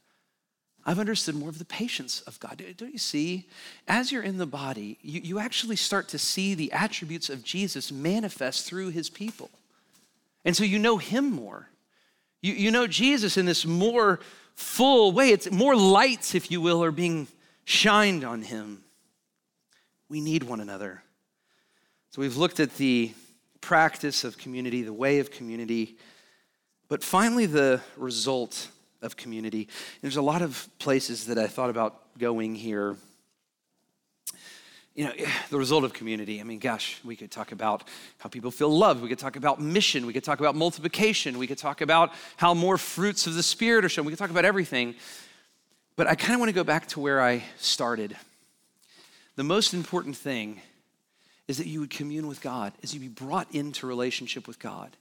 [0.84, 2.62] I've understood more of the patience of God.
[2.76, 3.46] Don't you see?
[3.88, 7.90] As you're in the body, you, you actually start to see the attributes of Jesus
[7.90, 9.48] manifest through his people.
[10.44, 11.70] And so you know him more.
[12.42, 14.20] You, you know Jesus in this more
[14.54, 15.30] full way.
[15.30, 17.26] It's more lights, if you will, are being
[17.64, 18.84] shined on him.
[20.10, 21.02] We need one another.
[22.10, 23.12] So we've looked at the
[23.62, 25.96] practice of community, the way of community,
[26.92, 28.68] but finally the result
[29.00, 29.66] of community.
[30.02, 32.96] There's a lot of places that I thought about going here.
[34.94, 35.12] You know,
[35.48, 36.38] the result of community.
[36.38, 37.88] I mean, gosh, we could talk about
[38.18, 39.00] how people feel loved.
[39.02, 40.04] We could talk about mission.
[40.04, 41.38] We could talk about multiplication.
[41.38, 44.04] We could talk about how more fruits of the Spirit are shown.
[44.04, 44.94] We could talk about everything.
[45.96, 48.14] But I kind of want to go back to where I started.
[49.36, 50.60] The most important thing
[51.48, 54.94] is that you would commune with God, is you be brought into relationship with God.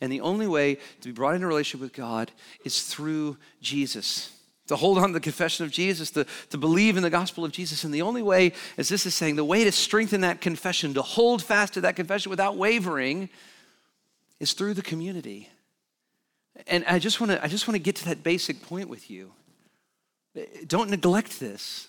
[0.00, 2.30] And the only way to be brought into a relationship with God
[2.64, 4.32] is through Jesus.
[4.68, 7.50] To hold on to the confession of Jesus, to, to believe in the gospel of
[7.50, 7.82] Jesus.
[7.82, 11.02] And the only way, as this is saying, the way to strengthen that confession, to
[11.02, 13.28] hold fast to that confession without wavering,
[14.38, 15.48] is through the community.
[16.66, 19.10] And I just want to I just want to get to that basic point with
[19.10, 19.32] you.
[20.66, 21.88] Don't neglect this.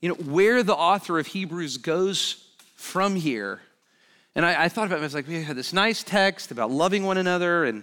[0.00, 2.44] You know, where the author of Hebrews goes
[2.76, 3.60] from here
[4.38, 6.70] and I, I thought about it, I was like, we had this nice text about
[6.70, 7.82] loving one another and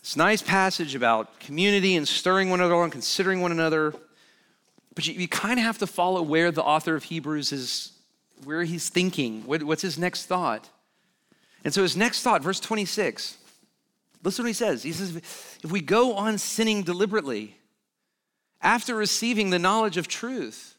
[0.00, 3.92] this nice passage about community and stirring one another and considering one another.
[4.94, 7.92] But you, you kind of have to follow where the author of Hebrews is,
[8.44, 9.42] where he's thinking.
[9.44, 10.70] What, what's his next thought?
[11.64, 13.36] And so his next thought, verse 26,
[14.24, 14.82] listen to what he says.
[14.82, 17.58] He says, if we go on sinning deliberately
[18.62, 20.76] after receiving the knowledge of truth,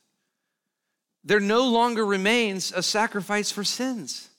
[1.24, 4.30] there no longer remains a sacrifice for sins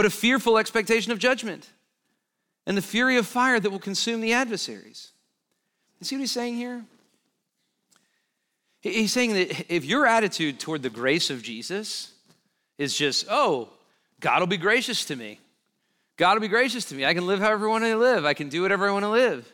[0.00, 1.68] but a fearful expectation of judgment
[2.66, 5.10] and the fury of fire that will consume the adversaries.
[5.98, 6.86] You see what he's saying here?
[8.80, 12.14] He's saying that if your attitude toward the grace of Jesus
[12.78, 13.68] is just, oh,
[14.20, 15.38] God will be gracious to me.
[16.16, 17.04] God will be gracious to me.
[17.04, 18.24] I can live however I want to live.
[18.24, 19.52] I can do whatever I want to live.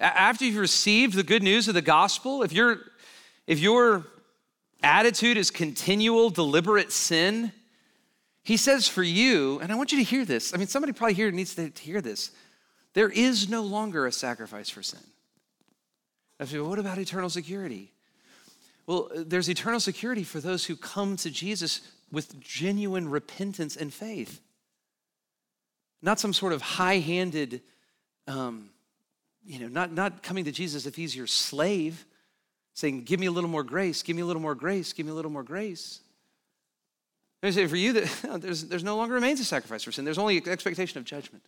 [0.00, 2.78] After you've received the good news of the gospel, if, you
[3.46, 4.06] if your
[4.82, 7.52] attitude is continual, deliberate sin,
[8.44, 10.52] he says for you, and I want you to hear this.
[10.52, 12.30] I mean, somebody probably here needs to hear this.
[12.92, 15.00] There is no longer a sacrifice for sin.
[16.38, 17.90] I say, well, what about eternal security?
[18.86, 21.80] Well, there's eternal security for those who come to Jesus
[22.12, 24.40] with genuine repentance and faith.
[26.02, 27.62] Not some sort of high handed,
[28.26, 28.68] um,
[29.46, 32.04] you know, not, not coming to Jesus if he's your slave,
[32.74, 35.12] saying, Give me a little more grace, give me a little more grace, give me
[35.12, 36.00] a little more grace.
[37.46, 40.04] I say for you that there's, there's no longer remains a sacrifice for sin.
[40.04, 41.44] There's only expectation of judgment.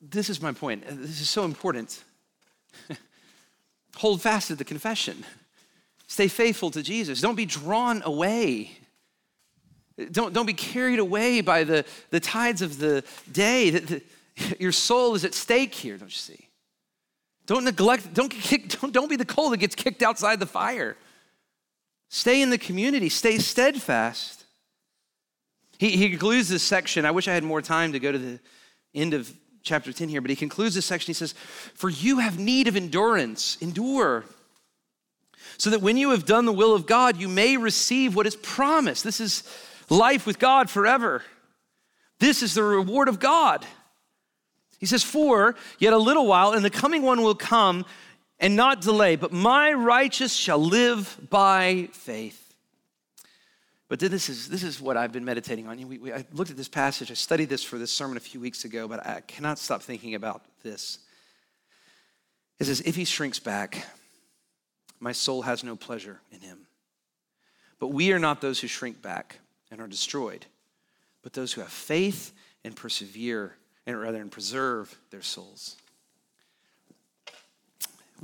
[0.00, 0.84] This is my point.
[0.86, 2.04] Uh, this is so important.
[3.96, 5.24] Hold fast to the confession.
[6.06, 7.20] Stay faithful to Jesus.
[7.20, 8.72] Don't be drawn away.
[10.10, 13.70] Don't, don't be carried away by the, the tides of the day.
[13.70, 14.02] The, the,
[14.58, 16.48] your soul is at stake here, don't you see?
[17.46, 20.96] Don't neglect, don't, kicked, don't, don't be the coal that gets kicked outside the fire.
[22.14, 24.44] Stay in the community, stay steadfast.
[25.80, 27.04] He, he concludes this section.
[27.04, 28.38] I wish I had more time to go to the
[28.94, 29.34] end of
[29.64, 31.08] chapter 10 here, but he concludes this section.
[31.08, 31.32] He says,
[31.74, 34.24] For you have need of endurance, endure,
[35.58, 38.36] so that when you have done the will of God, you may receive what is
[38.36, 39.02] promised.
[39.02, 39.42] This is
[39.90, 41.20] life with God forever.
[42.20, 43.66] This is the reward of God.
[44.78, 47.84] He says, For yet a little while, and the coming one will come
[48.38, 52.40] and not delay, but my righteous shall live by faith.
[53.88, 55.76] But this is, this is what I've been meditating on.
[55.88, 58.40] We, we, I looked at this passage, I studied this for this sermon a few
[58.40, 60.98] weeks ago, but I cannot stop thinking about this.
[62.58, 63.86] It says, If he shrinks back,
[65.00, 66.66] my soul has no pleasure in him.
[67.78, 69.38] But we are not those who shrink back
[69.70, 70.46] and are destroyed,
[71.22, 72.32] but those who have faith
[72.64, 73.54] and persevere,
[73.86, 75.76] and rather, and preserve their souls.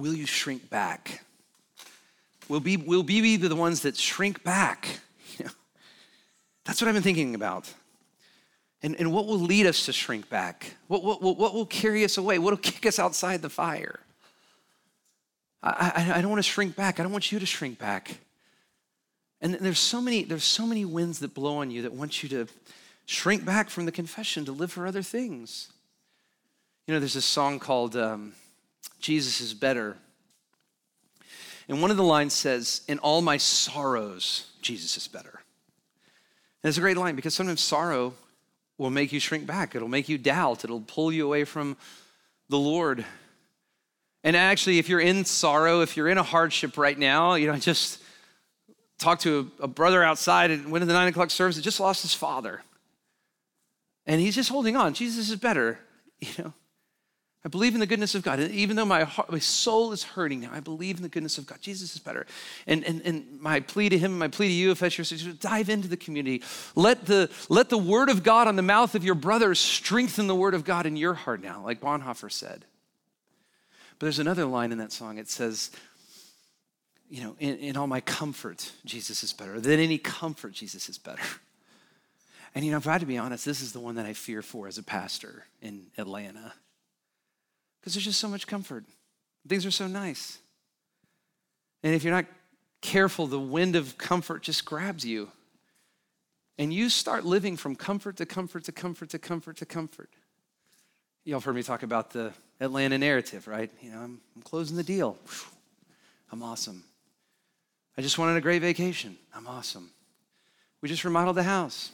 [0.01, 1.22] Will you shrink back?
[2.48, 5.01] Will, be, will we be the ones that shrink back?
[6.64, 7.70] That's what I've been thinking about.
[8.82, 10.74] And, and what will lead us to shrink back?
[10.88, 12.38] What, what, what will carry us away?
[12.38, 14.01] What will kick us outside the fire?
[15.62, 16.98] I, I, I don't want to shrink back.
[16.98, 18.20] I don't want you to shrink back.
[19.42, 22.28] And there's so many, there's so many winds that blow on you that want you
[22.30, 22.46] to
[23.05, 25.68] shrink back from the confession to live for other things.
[26.86, 28.32] You know, there's this song called um,
[29.00, 29.96] Jesus is Better.
[31.70, 35.40] And one of the lines says, In all my sorrows, Jesus is better.
[36.62, 38.12] And it's a great line because sometimes sorrow
[38.76, 41.76] will make you shrink back, it'll make you doubt, it'll pull you away from
[42.48, 43.04] the Lord.
[44.24, 47.52] And actually, if you're in sorrow, if you're in a hardship right now, you know,
[47.52, 48.02] I just
[48.98, 51.78] talked to a, a brother outside and went to the nine o'clock service that just
[51.78, 52.62] lost his father.
[54.06, 54.92] And he's just holding on.
[54.92, 55.78] Jesus is better,
[56.20, 56.52] you know.
[57.45, 58.38] I believe in the goodness of God.
[58.38, 61.38] And Even though my, heart, my soul is hurting now, I believe in the goodness
[61.38, 61.59] of God.
[61.62, 62.26] Jesus is better.
[62.66, 65.38] And, and, and my plea to him, my plea to you, if that's your situation,
[65.41, 66.43] dive into the community.
[66.74, 70.34] Let the, let the word of God on the mouth of your brothers strengthen the
[70.34, 72.66] word of God in your heart now, like Bonhoeffer said.
[73.99, 75.16] But there's another line in that song.
[75.16, 75.70] It says,
[77.09, 79.59] you know, in, in all my comfort, Jesus is better.
[79.61, 81.22] Than any comfort, Jesus is better.
[82.53, 84.12] And, you know, if I had to be honest, this is the one that I
[84.12, 86.53] fear for as a pastor in Atlanta.
[87.80, 88.84] Because there's just so much comfort.
[89.48, 90.38] Things are so nice.
[91.82, 92.26] And if you're not
[92.80, 95.30] careful, the wind of comfort just grabs you.
[96.58, 100.10] And you start living from comfort to comfort to comfort to comfort to comfort.
[101.24, 103.70] Y'all heard me talk about the Atlanta narrative, right?
[103.80, 105.16] You know, I'm, I'm closing the deal.
[106.30, 106.84] I'm awesome.
[107.96, 109.16] I just wanted a great vacation.
[109.34, 109.90] I'm awesome.
[110.82, 111.92] We just remodeled the house.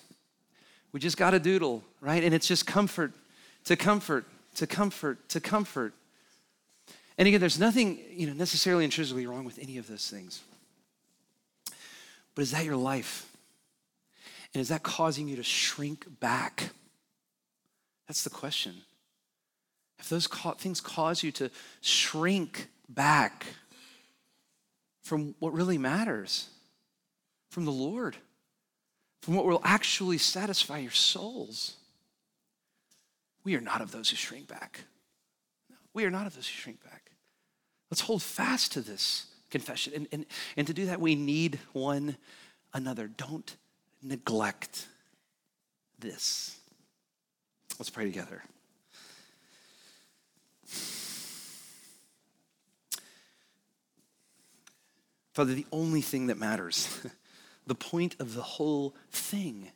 [0.93, 2.22] We just got a doodle, right?
[2.22, 3.12] And it's just comfort
[3.64, 4.24] to comfort
[4.57, 5.95] to comfort to comfort.
[7.19, 10.43] And again, there's nothing you know, necessarily intrinsically wrong with any of those things.
[12.35, 13.31] But is that your life?
[14.53, 16.71] And is that causing you to shrink back?
[18.07, 18.75] That's the question.
[19.99, 20.27] If those
[20.59, 21.51] things cause you to
[21.81, 23.47] shrink back
[25.03, 26.49] from what really matters,
[27.49, 28.17] from the Lord,
[29.23, 31.77] from what will actually satisfy your souls,
[33.47, 34.81] we are not of those who shrink back.
[35.95, 37.13] We are not of those who shrink back.
[37.93, 39.93] Let's hold fast to this confession.
[39.95, 40.27] And, and,
[40.57, 42.17] and to do that, we need one
[42.75, 43.07] another.
[43.07, 43.55] Don't
[44.03, 44.89] neglect
[46.01, 46.59] this.
[47.79, 48.43] Let's pray together.
[55.35, 57.01] Father, the only thing that matters,
[57.69, 59.71] the point of the whole thing,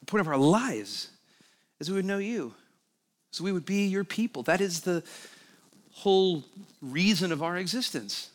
[0.00, 1.10] the point of our lives,
[1.80, 2.54] is we would know you.
[3.30, 4.42] So we would be your people.
[4.44, 5.02] That is the
[5.92, 6.44] whole
[6.80, 8.30] reason of our existence.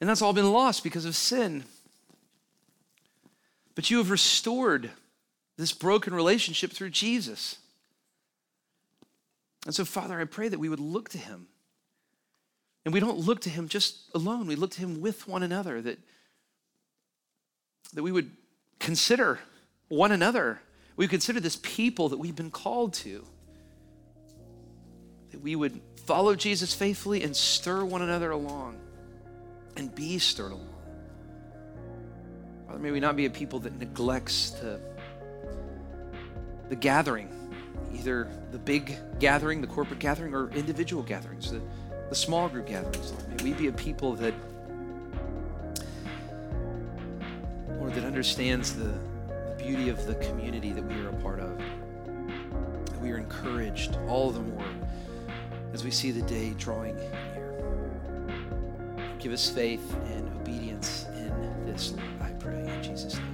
[0.00, 1.64] And that's all been lost because of sin.
[3.74, 4.90] But you have restored
[5.56, 7.58] this broken relationship through Jesus.
[9.64, 11.46] And so, Father, I pray that we would look to him
[12.84, 15.80] and we don't look to him just alone, we look to him with one another,
[15.80, 15.98] that,
[17.94, 18.32] that we would
[18.80, 19.38] consider
[19.88, 20.60] one another.
[21.02, 23.26] We consider this people that we've been called to.
[25.32, 28.78] That we would follow Jesus faithfully and stir one another along
[29.76, 30.72] and be stirred along.
[32.68, 34.78] Father, may we not be a people that neglects the,
[36.68, 37.28] the gathering,
[37.92, 41.50] either the big gathering, the corporate gathering, or individual gatherings.
[41.50, 41.60] The,
[42.10, 43.28] the small group gatherings, Lord.
[43.38, 44.34] May we be a people that,
[47.70, 49.11] Lord, that understands the, the
[49.62, 51.56] beauty of the community that we are a part of.
[53.00, 54.64] We are encouraged all the more
[55.72, 57.54] as we see the day drawing near.
[59.20, 63.31] Give us faith and obedience in this, Lord.